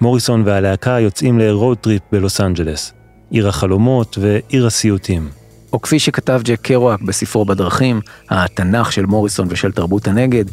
מוריסון 0.00 0.42
והלהקה 0.46 1.00
יוצאים 1.00 1.38
לרוד 1.38 1.78
טריפ 1.78 2.02
בלוס 2.12 2.40
אנג'לס, 2.40 2.92
עיר 3.30 3.48
החלומות 3.48 4.18
ועיר 4.20 4.66
הסיוטים. 4.66 5.28
או 5.72 5.82
כפי 5.82 5.98
שכתב 5.98 6.40
ג'ק 6.44 6.60
קרואק 6.60 7.00
בספרו 7.00 7.44
בדרכים, 7.44 8.00
התנ"ך 8.30 8.92
של 8.92 9.06
מוריסון 9.06 9.46
ושל 9.50 9.72
תרבות 9.72 10.08
הנגד, 10.08 10.44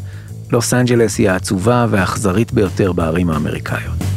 לוס 0.52 0.74
אנג'לס 0.74 1.18
היא 1.18 1.30
העצובה 1.30 1.86
והאכזרית 1.90 2.54
ביותר 2.54 2.92
בערים 2.92 3.30
האמריקאיות. 3.30 4.15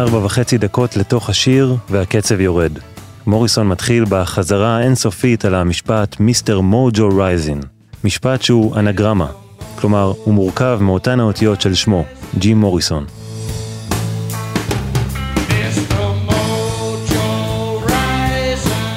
ארבע 0.00 0.18
וחצי 0.18 0.58
דקות 0.58 0.96
לתוך 0.96 1.30
השיר 1.30 1.76
והקצב 1.90 2.40
יורד. 2.40 2.72
מוריסון 3.26 3.68
מתחיל 3.68 4.04
בחזרה 4.08 4.76
האינסופית 4.76 5.44
על 5.44 5.54
המשפט 5.54 6.20
Mr. 6.20 6.60
Mojo 6.60 7.08
Risin', 7.16 7.60
משפט 8.04 8.42
שהוא 8.42 8.76
אנגרמה, 8.76 9.26
כלומר 9.78 10.12
הוא 10.24 10.34
מורכב 10.34 10.78
מאותן 10.82 11.20
האותיות 11.20 11.60
של 11.60 11.74
שמו, 11.74 12.04
ג'י 12.38 12.54
מוריסון. 12.54 13.04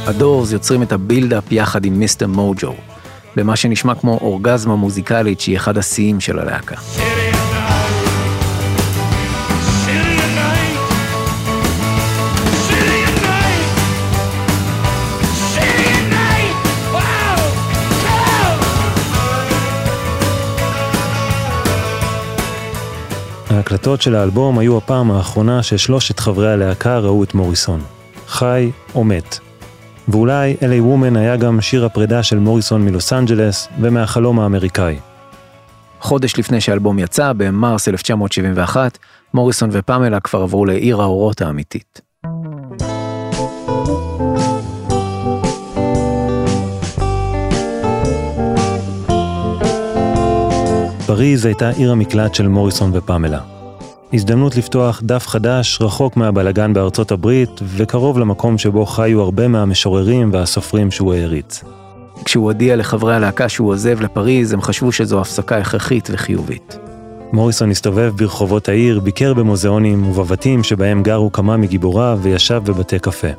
הדורס 0.07 0.51
יוצרים 0.51 0.83
את 0.83 0.91
ה 0.91 0.98
build-up 0.98 1.51
יחד 1.51 1.85
עם 1.85 1.99
Mr. 1.99 2.27
Mojo, 2.27 2.73
במה 3.35 3.55
שנשמע 3.55 3.95
כמו 3.95 4.17
אורגזמה 4.21 4.75
מוזיקלית 4.75 5.39
שהיא 5.39 5.57
אחד 5.57 5.77
השיאים 5.77 6.19
של 6.19 6.39
הלהקה. 6.39 6.75
City 6.75 7.12
ההקלטות 23.53 24.01
של 24.01 24.15
האלבום 24.15 24.59
היו 24.59 24.77
הפעם 24.77 25.11
האחרונה 25.11 25.63
ששלושת 25.63 26.19
חברי 26.19 26.51
הלהקה 26.51 26.99
ראו 26.99 27.23
את 27.23 27.33
מוריסון. 27.33 27.81
חי 28.27 28.71
או 28.95 29.03
מת. 29.03 29.39
ואולי 30.07 30.55
LA 30.59 30.63
Woman 30.63 31.17
היה 31.17 31.37
גם 31.37 31.61
שיר 31.61 31.85
הפרידה 31.85 32.23
של 32.23 32.39
מוריסון 32.39 32.85
מלוס 32.85 33.13
אנג'לס 33.13 33.67
ומהחלום 33.81 34.39
האמריקאי. 34.39 34.99
חודש 35.99 36.39
לפני 36.39 36.61
שהאלבום 36.61 36.99
יצא, 36.99 37.33
במרס 37.37 37.87
1971, 37.87 38.97
מוריסון 39.33 39.69
ופמלה 39.73 40.19
כבר 40.19 40.41
עברו 40.41 40.65
לעיר 40.65 41.01
האורות 41.01 41.41
האמיתית. 41.41 42.01
פריז 51.15 51.45
הייתה 51.45 51.69
עיר 51.69 51.91
המקלט 51.91 52.35
של 52.35 52.47
מוריסון 52.47 52.91
ופמלה. 52.93 53.39
הזדמנות 54.13 54.55
לפתוח 54.55 55.01
דף 55.03 55.27
חדש 55.27 55.77
רחוק 55.81 56.17
מהבלגן 56.17 56.73
בארצות 56.73 57.11
הברית 57.11 57.49
וקרוב 57.63 58.19
למקום 58.19 58.57
שבו 58.57 58.85
חיו 58.85 59.21
הרבה 59.21 59.47
מהמשוררים 59.47 60.29
והסופרים 60.33 60.91
שהוא 60.91 61.13
העריץ. 61.13 61.63
כשהוא 62.25 62.43
הודיע 62.45 62.75
לחברי 62.75 63.15
הלהקה 63.15 63.49
שהוא 63.49 63.69
עוזב 63.69 64.01
לפריז, 64.01 64.53
הם 64.53 64.61
חשבו 64.61 64.91
שזו 64.91 65.21
הפסקה 65.21 65.57
הכרחית 65.57 66.09
וחיובית. 66.11 66.77
מוריסון 67.33 67.71
הסתובב 67.71 68.13
ברחובות 68.15 68.69
העיר, 68.69 68.99
ביקר 68.99 69.33
במוזיאונים 69.33 70.07
ובבתים 70.07 70.63
שבהם 70.63 71.03
גרו 71.03 71.31
כמה 71.31 71.57
מגיבוריו 71.57 72.19
וישב 72.21 72.61
בבתי 72.65 72.99
קפה. 72.99 73.31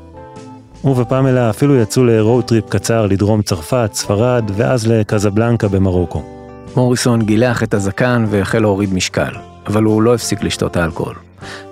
הוא 0.82 1.00
ופמלה 1.00 1.50
אפילו 1.50 1.76
יצאו 1.76 2.04
לרוד 2.04 2.44
טריפ 2.44 2.68
קצר 2.68 3.06
לדרום 3.06 3.42
צרפת, 3.42 3.90
ספרד 3.92 4.50
ואז 4.56 4.86
לקזבלנקה 4.86 5.68
במרוקו. 5.68 6.33
מוריסון 6.76 7.22
גילח 7.22 7.62
את 7.62 7.74
הזקן 7.74 8.24
והחל 8.28 8.58
להוריד 8.58 8.94
משקל, 8.94 9.32
אבל 9.66 9.82
הוא 9.82 10.02
לא 10.02 10.14
הפסיק 10.14 10.42
לשתות 10.42 10.76
האלכוהול. 10.76 11.14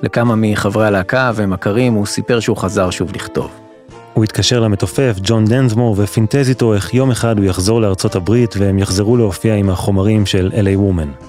לכמה 0.02 0.34
מחברי 0.36 0.86
הלהקה 0.86 1.30
ומכרים 1.34 1.92
הוא 1.92 2.06
סיפר 2.06 2.40
שהוא 2.40 2.56
חזר 2.56 2.90
שוב 2.90 3.12
לכתוב. 3.14 3.50
הוא 4.14 4.24
התקשר 4.24 4.60
למתופף 4.60 5.16
ג'ון 5.22 5.44
דנזמור 5.44 5.96
ופינטז 5.98 6.48
איתו 6.48 6.74
איך 6.74 6.94
יום 6.94 7.10
אחד 7.10 7.38
הוא 7.38 7.46
יחזור 7.46 7.80
לארצות 7.80 8.14
הברית 8.14 8.54
והם 8.58 8.78
יחזרו 8.78 9.16
להופיע 9.16 9.54
עם 9.54 9.70
החומרים 9.70 10.26
של 10.26 10.50
LA 10.52 10.78
Woman. 10.78 11.24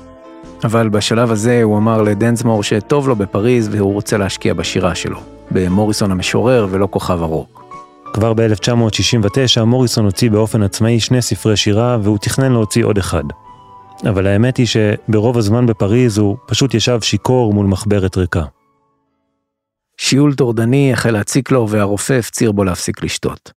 אבל 0.64 0.90
בשלב 0.90 1.32
הזה 1.32 1.64
הוא 1.64 1.78
אמר 1.78 2.02
לדנסמור 2.02 2.64
שטוב 2.64 3.08
לו 3.08 3.16
בפריז 3.16 3.70
והוא 3.72 3.94
רוצה 3.94 4.18
להשקיע 4.18 4.54
בשירה 4.54 4.96
שלו, 4.96 5.20
במוריסון 5.52 6.12
המשורר 6.12 6.68
ולא 6.70 6.88
כוכב 6.92 7.22
הרוק. 7.22 7.64
כבר 8.14 8.34
ב-1969 8.34 9.64
מוריסון 9.66 10.06
הוציא 10.06 10.32
באופן 10.32 10.64
עצמאי 10.64 11.00
שני 11.00 11.22
ספרי 11.22 11.58
שירה 11.58 11.98
והוא 12.02 12.18
תכנן 12.18 12.52
להוציא 12.52 12.86
עוד 12.86 12.98
אחד. 12.98 13.24
אבל 14.10 14.28
האמת 14.28 14.58
היא 14.58 14.66
שברוב 14.66 15.38
הזמן 15.38 15.66
בפריז 15.66 16.18
הוא 16.18 16.38
פשוט 16.48 16.74
ישב 16.74 17.02
שיכור 17.02 17.54
מול 17.54 17.66
מחברת 17.66 18.18
ריקה. 18.18 18.44
שיעול 19.98 20.34
טורדני 20.34 20.94
החל 20.94 21.12
להציק 21.12 21.52
לו 21.52 21.70
והרופא 21.70 22.14
הפציר 22.14 22.52
בו 22.52 22.64
להפסיק 22.64 23.04
לשתות. 23.04 23.52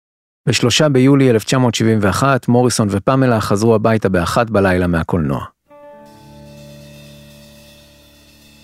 בשלושה 0.49 0.89
ביולי 0.89 1.31
1971 1.31 2.49
מוריסון 2.49 2.89
ופמלה 2.91 3.41
חזרו 3.41 3.75
הביתה 3.75 4.09
באחת 4.09 4.51
בלילה 4.51 4.87
מהקולנוע. 4.87 5.45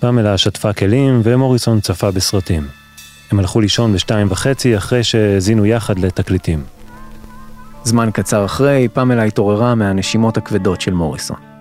פמלה 0.00 0.38
שטפה 0.38 0.72
כלים 0.72 1.20
ומוריסון 1.24 1.80
צפה 1.80 2.10
בסרטים. 2.10 2.62
הם 3.30 3.38
הלכו 3.38 3.60
לישון 3.60 3.92
בשתיים 3.92 4.26
וחצי 4.30 4.76
אחרי 4.76 5.04
שהאזינו 5.04 5.66
יחד 5.66 5.98
לתקליטים. 5.98 6.64
זמן 7.84 8.10
קצר 8.12 8.44
אחרי, 8.44 8.88
פמלה 8.92 9.22
התעוררה 9.22 9.74
מהנשימות 9.74 10.36
הכבדות 10.36 10.80
של 10.80 10.92
מוריסון. 10.92 11.51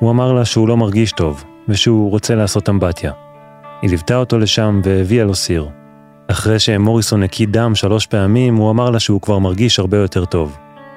הוא 0.00 0.10
אמר 0.10 0.32
לה 0.32 0.44
שהוא 0.44 0.68
לא 0.68 0.76
מרגיש 0.76 1.12
טוב, 1.12 1.44
ושהוא 1.68 2.10
רוצה 2.10 2.34
לעשות 2.34 2.68
אמבטיה. 2.68 3.12
היא 3.82 3.90
ליוותה 3.90 4.16
אותו 4.16 4.38
לשם 4.38 4.80
והביאה 4.84 5.24
לו 5.24 5.34
סיר. 5.34 5.68
אחרי 6.28 6.58
שמוריסון 6.58 7.22
הקיא 7.22 7.46
דם 7.50 7.74
שלוש 7.74 8.06
פעמים, 8.06 8.56
הוא 8.56 8.70
אמר 8.70 8.90
לה 8.90 9.00
שהוא 9.00 9.20
כבר 9.20 9.38
מרגיש 9.38 9.78
הרבה 9.78 9.96
יותר 9.96 10.24
טוב. 10.24 10.56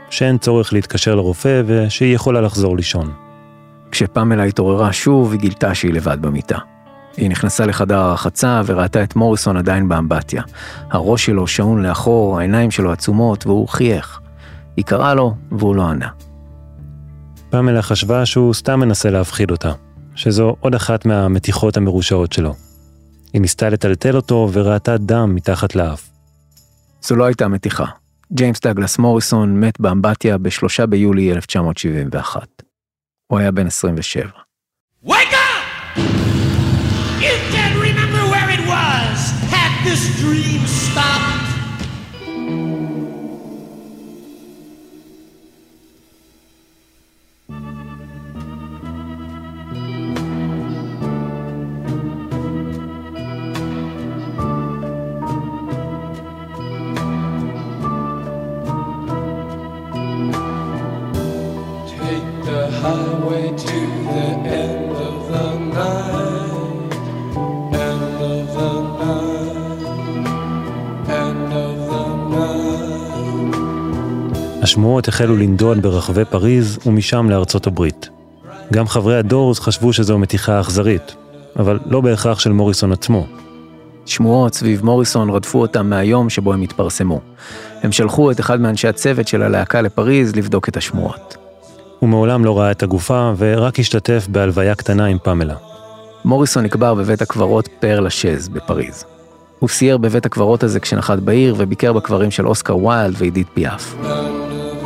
שאין 0.09 0.37
צורך 0.37 0.73
להתקשר 0.73 1.15
לרופא 1.15 1.61
ושהיא 1.65 2.15
יכולה 2.15 2.41
לחזור 2.41 2.77
לישון. 2.77 3.13
כשפמלה 3.91 4.43
התעוררה 4.43 4.93
שוב, 4.93 5.31
היא 5.31 5.39
גילתה 5.39 5.75
שהיא 5.75 5.93
לבד 5.93 6.17
במיטה. 6.21 6.57
היא 7.17 7.29
נכנסה 7.29 7.65
לחדר 7.65 7.97
הרחצה 7.97 8.61
וראתה 8.65 9.03
את 9.03 9.15
מוריסון 9.15 9.57
עדיין 9.57 9.89
באמבטיה. 9.89 10.43
הראש 10.91 11.25
שלו 11.25 11.47
שעון 11.47 11.83
לאחור, 11.83 12.39
העיניים 12.39 12.71
שלו 12.71 12.91
עצומות, 12.91 13.47
והוא 13.47 13.67
חייך. 13.67 14.19
היא 14.77 14.85
קראה 14.85 15.13
לו, 15.13 15.35
והוא 15.51 15.75
לא 15.75 15.83
ענה. 15.83 16.07
פמלה 17.53 17.81
חשבה 17.81 18.25
שהוא 18.25 18.53
סתם 18.53 18.79
מנסה 18.79 19.09
להפחיד 19.09 19.51
אותה, 19.51 19.71
שזו 20.15 20.55
עוד 20.59 20.75
אחת 20.75 21.05
מהמתיחות 21.05 21.77
המרושעות 21.77 22.33
שלו. 22.33 22.55
היא 23.33 23.41
ניסתה 23.41 23.69
לטלטל 23.69 24.15
אותו 24.15 24.49
וראתה 24.53 24.97
דם 24.97 25.35
מתחת 25.35 25.75
לאף. 25.75 26.09
זו 27.01 27.15
לא 27.15 27.25
הייתה 27.25 27.47
מתיחה. 27.47 27.85
ג'יימס 28.31 28.61
דאגלס 28.61 28.97
מוריסון 28.97 29.59
מת 29.59 29.79
באמבטיה 29.79 30.37
ב-3 30.37 30.85
ביולי 30.85 31.31
1971. 31.31 32.47
הוא 33.27 33.39
היה 33.39 33.51
בן 33.51 33.67
27. 33.67 34.29
Wake 35.05 35.11
up! 35.11 35.97
You 37.19 37.35
can't 37.53 37.77
remember 37.87 38.23
where 38.33 38.49
it 38.57 38.63
was. 38.67 39.17
Had 39.55 39.71
this 39.85 40.19
dream 40.21 40.61
stopped? 40.67 41.52
השמועות 74.73 75.07
החלו 75.07 75.37
לנדוד 75.37 75.81
ברחבי 75.81 76.25
פריז 76.25 76.79
ומשם 76.85 77.29
לארצות 77.29 77.67
הברית. 77.67 78.09
גם 78.73 78.87
חברי 78.87 79.17
הדורס 79.17 79.59
חשבו 79.59 79.93
שזו 79.93 80.17
מתיחה 80.19 80.61
אכזרית, 80.61 81.15
אבל 81.59 81.79
לא 81.85 82.01
בהכרח 82.01 82.39
של 82.39 82.51
מוריסון 82.51 82.91
עצמו. 82.91 83.27
שמועות 84.05 84.53
סביב 84.53 84.85
מוריסון 84.85 85.29
רדפו 85.29 85.61
אותם 85.61 85.89
מהיום 85.89 86.29
שבו 86.29 86.53
הם 86.53 86.61
התפרסמו. 86.61 87.19
הם 87.83 87.91
שלחו 87.91 88.31
את 88.31 88.39
אחד 88.39 88.61
מאנשי 88.61 88.87
הצוות 88.87 89.27
של 89.27 89.41
הלהקה 89.41 89.81
לפריז 89.81 90.35
לבדוק 90.35 90.69
את 90.69 90.77
השמועות. 90.77 91.37
הוא 91.99 92.09
מעולם 92.09 92.45
לא 92.45 92.59
ראה 92.59 92.71
את 92.71 92.83
הגופה 92.83 93.33
ורק 93.37 93.79
השתתף 93.79 94.27
בהלוויה 94.29 94.75
קטנה 94.75 95.05
עם 95.05 95.17
פמלה. 95.23 95.55
מוריסון 96.25 96.63
נקבר 96.63 96.93
בבית 96.93 97.21
הקברות 97.21 97.69
פר 97.79 97.99
לשז 97.99 98.47
בפריז. 98.49 99.05
הוא 99.59 99.69
סייר 99.69 99.97
בבית 99.97 100.25
הקברות 100.25 100.63
הזה 100.63 100.79
כשנחת 100.79 101.19
בעיר 101.19 101.55
וביקר 101.57 101.93
בקברים 101.93 102.31
של 102.31 102.47
אוסקר 102.47 102.77
ויילד 102.77 103.15
ועידית 103.17 103.47
פיאף. 103.53 103.95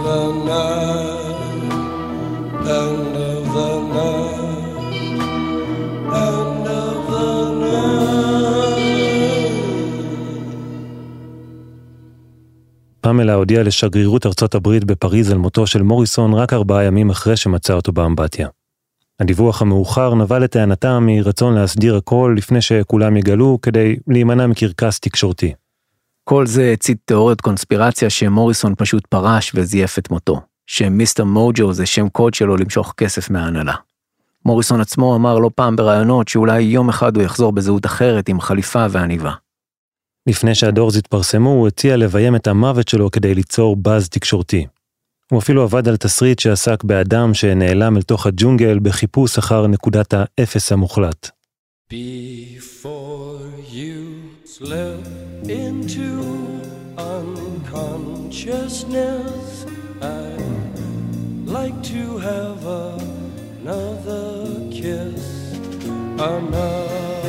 The 0.08 0.26
night. 0.52 1.38
End 2.80 3.16
of 3.30 3.42
the 3.56 3.72
night. 3.98 4.96
End 6.26 6.68
of 6.84 6.98
the 7.12 7.30
night. 7.64 8.82
פמלה 13.02 13.34
הודיעה 13.34 13.64
לשגרירות 13.64 14.26
ארצות 14.26 14.56
הברית 14.56 14.84
בפריז 14.84 15.32
על 15.32 15.38
מותו 15.38 15.68
של 15.68 15.82
מוריסון 15.82 16.34
רק 16.34 16.54
ארבעה 16.54 16.84
ימים 16.84 17.10
אחרי 17.10 17.38
שמצא 17.38 17.74
אותו 17.74 17.92
באמבטיה. 17.92 18.48
הדיווח 19.20 19.62
המאוחר 19.62 20.16
נבע 20.16 20.40
לטענתה 20.40 21.00
מרצון 21.00 21.56
להסדיר 21.56 21.96
הכל 21.96 22.36
לפני 22.38 22.62
שכולם 22.62 23.18
יגלו 23.18 23.60
כדי 23.62 23.96
להימנע 24.08 24.48
מקרקס 24.48 25.00
תקשורתי. 25.00 25.54
כל 26.30 26.48
זה 26.48 26.72
הצית 26.74 26.98
תיאוריות 27.06 27.42
קונספירציה 27.42 28.10
שמוריסון 28.10 28.74
פשוט 28.78 29.08
פרש 29.08 29.52
וזייף 29.56 30.00
את 30.00 30.12
מותו, 30.12 30.42
שמיסטר 30.68 31.24
מוג'ו 31.24 31.74
זה 31.74 31.86
שם 31.86 32.10
קוד 32.10 32.34
שלו 32.34 32.58
למשוך 32.58 32.94
כסף 32.98 33.30
מההנהלה. 33.30 33.74
מוריסון 34.46 34.82
עצמו 34.82 35.16
אמר 35.16 35.40
לא 35.40 35.50
פעם 35.56 35.76
בראיונות 35.76 36.28
שאולי 36.28 36.62
יום 36.62 36.90
אחד 36.90 37.16
הוא 37.16 37.24
יחזור 37.24 37.52
בזהות 37.52 37.86
אחרת 37.86 38.30
עם 38.30 38.42
חליפה 38.42 38.86
ועניבה. 38.90 39.34
לפני 40.28 40.56
שהדורס 40.56 40.96
התפרסמו, 40.96 41.50
הוא 41.50 41.68
הציע 41.68 41.98
לביים 41.98 42.36
את 42.36 42.48
המוות 42.48 42.88
שלו 42.88 43.12
כדי 43.12 43.36
ליצור 43.36 43.76
באז 43.76 44.10
תקשורתי. 44.10 44.66
הוא 45.32 45.40
אפילו 45.40 45.64
עבד 45.64 45.88
על 45.88 45.98
תסריט 45.98 46.40
שעסק 46.40 46.84
באדם 46.84 47.34
שנעלם 47.34 47.98
אל 47.98 48.02
תוך 48.02 48.28
הג'ונגל 48.28 48.80
בחיפוש 48.80 49.38
אחר 49.38 49.68
נקודת 49.68 50.14
האפס 50.14 50.72
המוחלט. 50.72 51.30
Before 51.94 53.40
you 53.72 54.04
slip 54.46 55.27
into 55.44 56.62
unconsciousness, 56.98 59.66
I'd 60.02 61.46
like 61.46 61.84
to 61.84 62.18
have 62.18 62.66
another 63.64 64.70
kiss, 64.72 65.54
another 66.20 67.27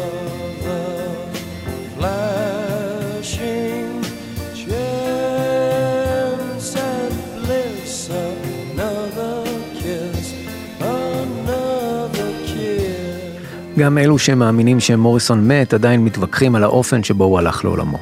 גם 13.79 13.99
אלו 13.99 14.19
שמאמינים 14.19 14.81
שמוריסון 14.81 15.49
מת 15.49 15.75
עדיין 15.75 16.05
מתווכחים 16.05 16.55
על 16.55 16.65
האופן 16.65 17.03
שבו 17.03 17.25
הוא 17.25 17.39
הלך 17.39 17.65
לעולמו. 17.65 17.99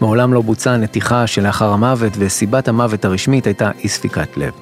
מעולם 0.00 0.34
לא 0.34 0.40
בוצעה 0.40 0.76
נתיחה 0.76 1.26
שלאחר 1.26 1.72
המוות 1.72 2.12
וסיבת 2.18 2.68
המוות 2.68 3.04
הרשמית 3.04 3.46
הייתה 3.46 3.70
אי 3.84 3.88
ספיקת 3.88 4.36
לב. 4.36 4.52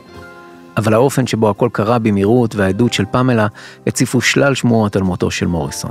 אבל 0.76 0.94
האופן 0.94 1.26
שבו 1.26 1.50
הכל 1.50 1.68
קרה 1.72 1.98
במהירות 1.98 2.54
והעדות 2.54 2.92
של 2.92 3.04
פמלה 3.10 3.46
הציפו 3.86 4.20
שלל 4.20 4.54
שמועות 4.54 4.96
על 4.96 5.02
מותו 5.02 5.30
של 5.30 5.46
מוריסון. 5.46 5.90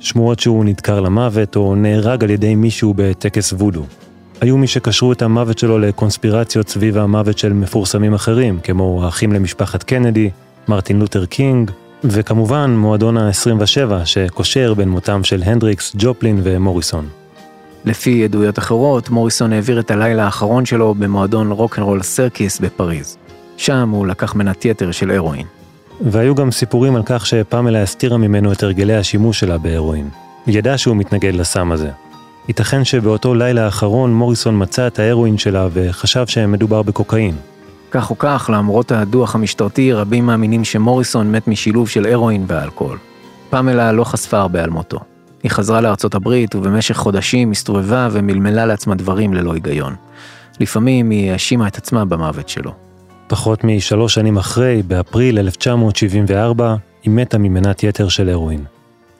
שמועות 0.00 0.40
שהוא 0.40 0.64
נדקר 0.64 1.00
למוות 1.00 1.56
או 1.56 1.74
נהרג 1.74 2.24
על 2.24 2.30
ידי 2.30 2.54
מישהו 2.54 2.94
בטקס 2.96 3.52
וודו. 3.52 3.82
היו 4.40 4.56
מי 4.56 4.66
שקשרו 4.66 5.12
את 5.12 5.22
המוות 5.22 5.58
שלו 5.58 5.78
לקונספירציות 5.78 6.68
סביב 6.68 6.98
המוות 6.98 7.38
של 7.38 7.52
מפורסמים 7.52 8.14
אחרים, 8.14 8.58
כמו 8.62 9.04
האחים 9.04 9.32
למשפחת 9.32 9.82
קנדי, 9.82 10.30
מרטין 10.68 10.98
לותר 10.98 11.26
קינג, 11.26 11.70
וכמובן 12.04 12.76
מועדון 12.76 13.16
ה-27 13.18 14.04
שקושר 14.04 14.74
בין 14.74 14.88
מותם 14.88 15.24
של 15.24 15.42
הנדריקס, 15.46 15.92
ג'ופלין 15.98 16.40
ומוריסון. 16.42 17.08
לפי 17.84 18.24
עדויות 18.24 18.58
אחרות, 18.58 19.10
מוריסון 19.10 19.52
העביר 19.52 19.80
את 19.80 19.90
הלילה 19.90 20.24
האחרון 20.24 20.66
שלו 20.66 20.94
במועדון 20.94 21.50
רוקנרול 21.50 22.02
סירקוס 22.02 22.58
בפריז. 22.58 23.16
שם 23.56 23.90
הוא 23.90 24.06
לקח 24.06 24.34
מנת 24.34 24.64
יתר 24.64 24.90
של 24.90 25.10
הרואין. 25.10 25.46
והיו 26.00 26.34
גם 26.34 26.50
סיפורים 26.50 26.96
על 26.96 27.02
כך 27.06 27.26
שפמלה 27.26 27.82
הסתירה 27.82 28.16
ממנו 28.16 28.52
את 28.52 28.62
הרגלי 28.62 28.96
השימוש 28.96 29.40
שלה 29.40 29.58
בהרואין. 29.58 30.08
היא 30.46 30.58
ידעה 30.58 30.78
שהוא 30.78 30.96
מתנגד 30.96 31.34
לסם 31.34 31.72
הזה. 31.72 31.90
ייתכן 32.48 32.84
שבאותו 32.84 33.34
לילה 33.34 33.64
האחרון 33.64 34.14
מוריסון 34.14 34.62
מצא 34.62 34.86
את 34.86 34.98
ההרואין 34.98 35.38
שלה 35.38 35.68
וחשב 35.72 36.26
שמדובר 36.26 36.82
בקוקאין. 36.82 37.36
כך 37.94 38.10
או 38.10 38.18
כך, 38.18 38.50
למרות 38.52 38.92
הדוח 38.92 39.34
המשטרתי, 39.34 39.92
רבים 39.92 40.26
מאמינים 40.26 40.64
שמוריסון 40.64 41.32
מת 41.32 41.48
משילוב 41.48 41.88
של 41.88 42.06
הרואין 42.06 42.44
ואלכוהול. 42.46 42.98
פמלה 43.50 43.92
לא 43.92 44.04
חשפה 44.04 44.38
הרבה 44.38 44.64
על 44.64 44.70
מותו. 44.70 45.00
היא 45.42 45.50
חזרה 45.50 45.80
לארצות 45.80 46.14
הברית 46.14 46.54
ובמשך 46.54 46.96
חודשים 46.96 47.50
הסתובבה 47.50 48.08
ומלמלה 48.12 48.66
לעצמה 48.66 48.94
דברים 48.94 49.34
ללא 49.34 49.54
היגיון. 49.54 49.94
לפעמים 50.60 51.10
היא 51.10 51.32
האשימה 51.32 51.68
את 51.68 51.76
עצמה 51.76 52.04
במוות 52.04 52.48
שלו. 52.48 52.72
פחות 53.26 53.64
משלוש 53.64 54.14
שנים 54.14 54.36
אחרי, 54.36 54.82
באפריל 54.82 55.38
1974, 55.38 56.76
היא 57.02 57.12
מתה 57.12 57.38
ממנת 57.38 57.82
יתר 57.82 58.08
של 58.08 58.28
הרואין. 58.28 58.64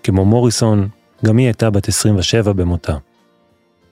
כמו 0.02 0.24
מוריסון, 0.24 0.88
גם 1.24 1.36
היא 1.36 1.46
הייתה 1.46 1.70
בת 1.70 1.88
27 1.88 2.52
במותה. 2.52 2.96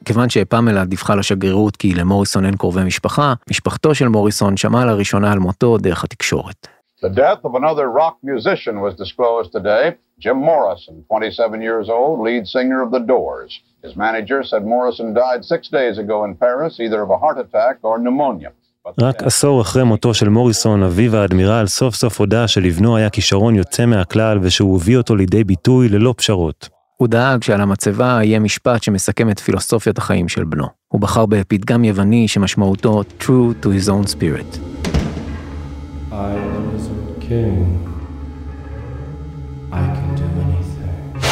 כיוון 0.05 0.29
שפמלה 0.29 0.85
דיווחה 0.85 1.15
לשגרירות 1.15 1.77
כי 1.77 1.95
למוריסון 1.95 2.45
אין 2.45 2.57
קרובי 2.57 2.85
משפחה, 2.85 3.35
משפחתו 3.51 3.95
של 3.95 4.09
מוריסון 4.09 4.57
שמעה 4.57 4.85
לראשונה 4.85 5.33
על 5.33 5.39
מותו 5.39 5.79
דרך 5.79 6.05
התקשורת. 6.05 6.69
The 7.05 7.09
death 7.09 7.43
of 7.45 7.55
another 7.55 7.87
rock 8.01 8.17
musician 8.23 8.77
was 8.81 8.95
disclosed 8.95 9.51
today. 9.59 9.85
Jim 10.25 10.39
Morrison, 10.51 10.95
27 11.09 11.61
years 11.61 11.89
old, 11.89 12.21
lead 12.21 12.47
singer 12.47 12.81
of 12.85 12.93
The 12.93 13.01
Doors. 13.01 13.51
His 13.85 13.97
manager 13.97 14.45
said 14.45 14.63
Morrison 14.65 15.13
died 15.13 15.45
six 15.45 15.69
days 15.69 15.99
ago 15.99 16.25
in 16.27 16.37
Paris, 16.37 16.79
either 16.79 17.01
of 17.03 17.11
a 17.11 17.19
heart 17.19 17.39
attack 17.45 17.77
or 17.83 17.99
pneumonia. 17.99 18.53
רק 19.01 19.23
עשור 19.23 19.61
אחרי 19.61 19.85
מותו 19.85 20.15
של 20.15 20.29
מוריסון, 20.29 20.83
אביו 20.83 21.17
האדמירל 21.17 21.67
סוף 21.67 21.95
סוף 21.95 22.21
הודה 22.21 22.49
שלבנו 22.49 22.97
היה 22.97 23.11
כישרון 23.11 23.55
יוצא 23.55 23.87
מהכלל 23.87 24.39
ושהוא 24.43 24.77
הביא 24.77 24.97
אותו 24.97 25.17
לידי 25.17 25.45
ביטוי 25.45 25.89
ללא 25.89 26.15
פשרות. 26.17 26.69
הוא 27.03 27.09
דאג 27.09 27.43
שעל 27.43 27.61
המצבה 27.61 28.21
יהיה 28.23 28.39
משפט 28.39 28.83
שמסכם 28.83 29.31
את 29.31 29.39
פילוסופיית 29.39 29.99
החיים 29.99 30.29
של 30.29 30.45
בנו. 30.45 30.67
הוא 30.89 31.01
בחר 31.01 31.27
בפתגם 31.27 31.85
יווני 31.85 32.29
שמשמעותו 32.29 33.03
True 33.21 33.65
to 33.65 33.67
his 33.67 33.89
own 33.89 34.07
spirit. 34.07 34.59
I 36.11 36.15
was 36.15 36.85
a 36.87 37.21
king. 37.21 37.59
I 39.73 39.85
can 39.97 40.15
do 40.17 40.27
anything. 40.45 41.27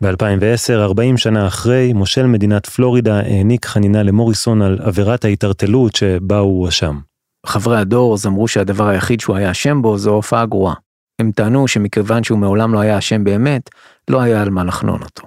ב-2010, 0.00 0.72
40 0.72 1.16
שנה 1.16 1.46
אחרי, 1.46 1.92
מושל 1.92 2.26
מדינת 2.26 2.66
פלורידה 2.66 3.20
העניק 3.20 3.66
חנינה 3.66 4.02
למוריסון 4.02 4.62
על 4.62 4.78
עבירת 4.82 5.24
ההתערטלות 5.24 5.96
שבה 5.96 6.38
הוא 6.38 6.60
הואשם. 6.62 6.98
חברי 7.46 7.78
הדורס 7.78 8.26
אמרו 8.26 8.48
שהדבר 8.48 8.88
היחיד 8.88 9.20
שהוא 9.20 9.36
היה 9.36 9.50
אשם 9.50 9.82
בו 9.82 9.98
זו 9.98 10.10
הופעה 10.10 10.46
גרועה. 10.46 10.74
הם 11.18 11.32
טענו 11.32 11.68
שמכיוון 11.68 12.24
שהוא 12.24 12.38
מעולם 12.38 12.74
לא 12.74 12.80
היה 12.80 12.98
אשם 12.98 13.24
באמת, 13.24 13.70
לא 14.10 14.20
היה 14.20 14.42
על 14.42 14.50
מה 14.50 14.64
לחנון 14.64 15.02
אותו. 15.02 15.22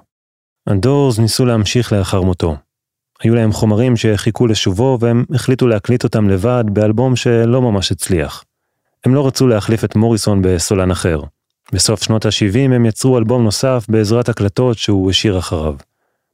הדורס 0.66 1.18
ניסו 1.18 1.44
להמשיך 1.44 1.92
לאחר 1.92 2.22
מותו. 2.22 2.56
היו 3.22 3.34
להם 3.34 3.52
חומרים 3.52 3.96
שחיכו 3.96 4.46
לשובו 4.46 4.98
והם 5.00 5.24
החליטו 5.34 5.66
להקליט 5.66 6.04
אותם 6.04 6.28
לבד 6.28 6.64
באלבום 6.66 7.16
שלא 7.16 7.62
ממש 7.62 7.92
הצליח. 7.92 8.44
הם 9.04 9.14
לא 9.14 9.26
רצו 9.26 9.46
להחליף 9.46 9.84
את 9.84 9.96
מוריסון 9.96 10.42
בסולן 10.42 10.90
אחר. 10.90 11.20
בסוף 11.72 12.02
שנות 12.02 12.26
ה-70 12.26 12.74
הם 12.74 12.86
יצרו 12.86 13.18
אלבום 13.18 13.44
נוסף 13.44 13.86
בעזרת 13.88 14.28
הקלטות 14.28 14.78
שהוא 14.78 15.10
השאיר 15.10 15.38
אחריו. 15.38 15.74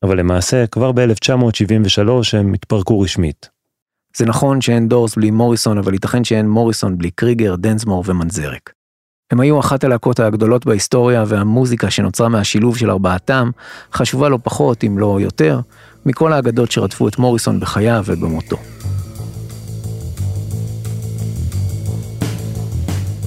אבל 0.03 0.19
למעשה, 0.19 0.67
כבר 0.67 0.93
ב-1973 0.93 2.09
הם 2.39 2.55
התפרקו 2.55 3.01
רשמית. 3.01 3.49
זה 4.17 4.27
נכון 4.27 4.61
שאין 4.61 4.89
דורס 4.89 5.17
בלי 5.17 5.31
מוריסון, 5.31 5.79
אבל 5.79 5.93
ייתכן 5.93 6.25
שאין 6.25 6.49
מוריסון 6.49 6.99
בלי 6.99 7.11
קריגר, 7.11 7.57
דנסמור 7.57 8.05
ומנזרק. 8.07 8.78
הם 9.31 9.41
היו 9.41 9.61
אחת 9.61 9.85
הלהקות 9.85 10.21
הגדולות 10.21 10.67
בהיסטוריה, 10.67 11.25
והמוזיקה 11.27 11.91
שנוצרה 11.91 12.29
מהשילוב 12.29 12.77
של 12.77 12.91
ארבעתם 12.91 13.51
חשובה 13.93 14.29
לא 14.29 14.39
פחות, 14.43 14.85
אם 14.85 14.99
לא 14.99 15.19
יותר, 15.21 15.61
מכל 16.07 16.33
האגדות 16.33 16.71
שרדפו 16.71 17.09
את 17.09 17.19
מוריסון 17.19 17.61
בחייו 17.61 18.05
ובמותו. 18.07 18.57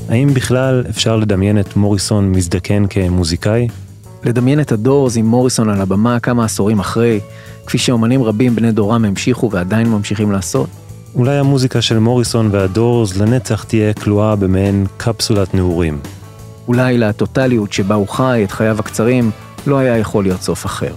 האם 0.10 0.34
בכלל 0.34 0.84
אפשר 0.90 1.16
לדמיין 1.16 1.60
את 1.60 1.76
מוריסון 1.76 2.32
מזדקן 2.32 2.88
כמוזיקאי? 2.90 3.68
לדמיין 4.24 4.60
את 4.60 4.72
הדורס 4.72 5.18
עם 5.18 5.26
מוריסון 5.26 5.70
על 5.70 5.82
הבמה 5.82 6.20
כמה 6.20 6.46
עשורים 6.46 6.80
אחרי, 6.80 7.20
כפי 7.66 7.78
שאומנים 7.78 8.24
רבים 8.24 8.56
בני 8.56 8.72
דורם 8.72 9.06
המשיכו 9.06 9.52
ועדיין 9.52 9.88
ממשיכים 9.88 10.32
לעשות? 10.32 10.70
אולי 11.16 11.38
המוזיקה 11.38 11.82
של 11.82 12.00
מוריסון 12.00 12.50
והדורס 12.52 13.18
לנצח 13.18 13.64
תהיה 13.64 13.94
כלואה 13.94 14.36
במעין 14.36 14.86
קפסולת 14.98 15.54
נעורים. 15.54 16.00
אולי 16.68 16.98
לטוטליות 16.98 17.74
שבה 17.74 17.96
הוא 17.96 18.08
חי 18.08 18.42
את 18.44 18.52
חייו 18.52 18.80
הקצרים, 18.80 19.32
לא 19.68 19.78
היה 19.78 19.98
יכול 19.98 20.24
להיות 20.24 20.42
סוף 20.42 20.66
אחר. 20.66 20.94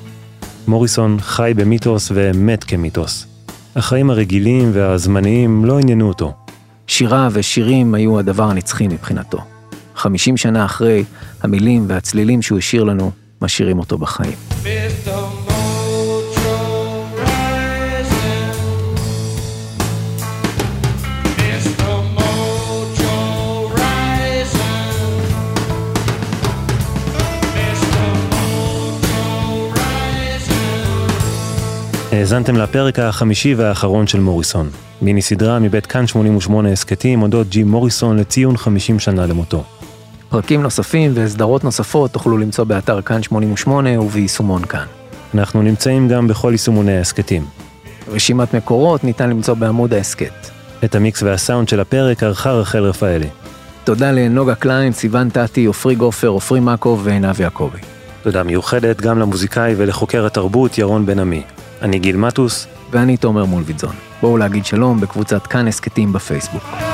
מוריסון 0.67 1.17
חי 1.21 1.53
במיתוס 1.57 2.13
ומת 2.15 2.65
כמיתוס. 2.65 3.27
החיים 3.77 4.11
הרגילים 4.11 4.71
והזמניים 4.73 5.65
לא 5.65 5.79
עניינו 5.79 6.09
אותו. 6.09 6.33
שירה 6.87 7.29
ושירים 7.33 7.95
היו 7.95 8.19
הדבר 8.19 8.51
הנצחי 8.51 8.89
מבחינתו. 8.89 9.39
50 9.97 10.37
שנה 10.37 10.65
אחרי, 10.65 11.05
המילים 11.43 11.85
והצלילים 11.89 12.43
שהוא 12.43 12.59
השאיר 12.59 12.85
לנו, 12.85 13.11
משאירים 13.43 13.79
אותו 13.79 13.99
בחיים. 13.99 14.33
With 14.63 15.09
האזנתם 32.15 32.57
לפרק 32.57 32.99
החמישי 32.99 33.55
והאחרון 33.55 34.07
של 34.07 34.21
מוריסון. 34.21 34.71
מיני 35.03 35.23
סדרה 35.23 35.59
מבית 35.59 35.87
כאן 35.87 36.07
88 36.07 36.73
הסכתים 36.73 37.23
אודות 37.23 37.49
ג'ים 37.49 37.69
מוריסון 37.69 38.17
לציון 38.17 38.57
50 38.57 38.99
שנה 38.99 39.27
למותו. 39.27 39.65
פרקים 40.29 40.63
נוספים 40.63 41.13
וסדרות 41.15 41.65
נוספות 41.65 42.11
תוכלו 42.11 42.39
למצוא 42.39 42.65
באתר 42.65 43.03
כאן 43.03 43.23
88 43.23 44.01
וביישומון 44.01 44.65
כאן. 44.65 44.85
אנחנו 45.35 45.63
נמצאים 45.63 46.09
גם 46.09 46.29
בכל 46.29 46.49
יישומוני 46.53 46.97
ההסכתים. 46.97 47.45
רשימת 48.09 48.55
מקורות 48.55 49.05
ניתן 49.05 49.31
למצוא 49.31 49.55
בעמוד 49.55 49.95
ההסכת. 49.95 50.51
את 50.85 50.95
המיקס 50.95 51.23
והסאונד 51.23 51.69
של 51.69 51.81
הפרק 51.81 52.23
ערכה 52.23 52.53
רחל 52.53 52.83
רפאלי. 52.85 53.29
תודה 53.85 54.13
לנוגה 54.13 54.55
קליין, 54.55 54.93
סיון 54.93 55.31
טטי, 55.31 55.65
עופרי 55.65 55.95
גופר, 55.95 56.29
עופרי 56.29 56.61
מקוב 56.61 57.01
ועינב 57.05 57.41
יעקבי. 57.41 57.79
תודה 58.23 58.43
מיוחדת 58.43 59.01
גם 59.01 59.19
למוזיקאי 59.19 59.75
ולחוקר 59.77 60.27
התרבות 60.27 60.79
ירון 60.79 61.07
בן 61.07 61.19
עמי. 61.19 61.43
אני 61.85 61.99
גיל 61.99 62.17
מטוס, 62.17 62.67
ואני 62.91 63.17
תומר 63.17 63.45
מולביטזון. 63.45 63.95
בואו 64.21 64.37
להגיד 64.37 64.65
שלום 64.65 65.01
בקבוצת 65.01 65.47
כאן 65.47 65.69
הסכתים 65.69 66.13
בפייסבוק. 66.13 66.94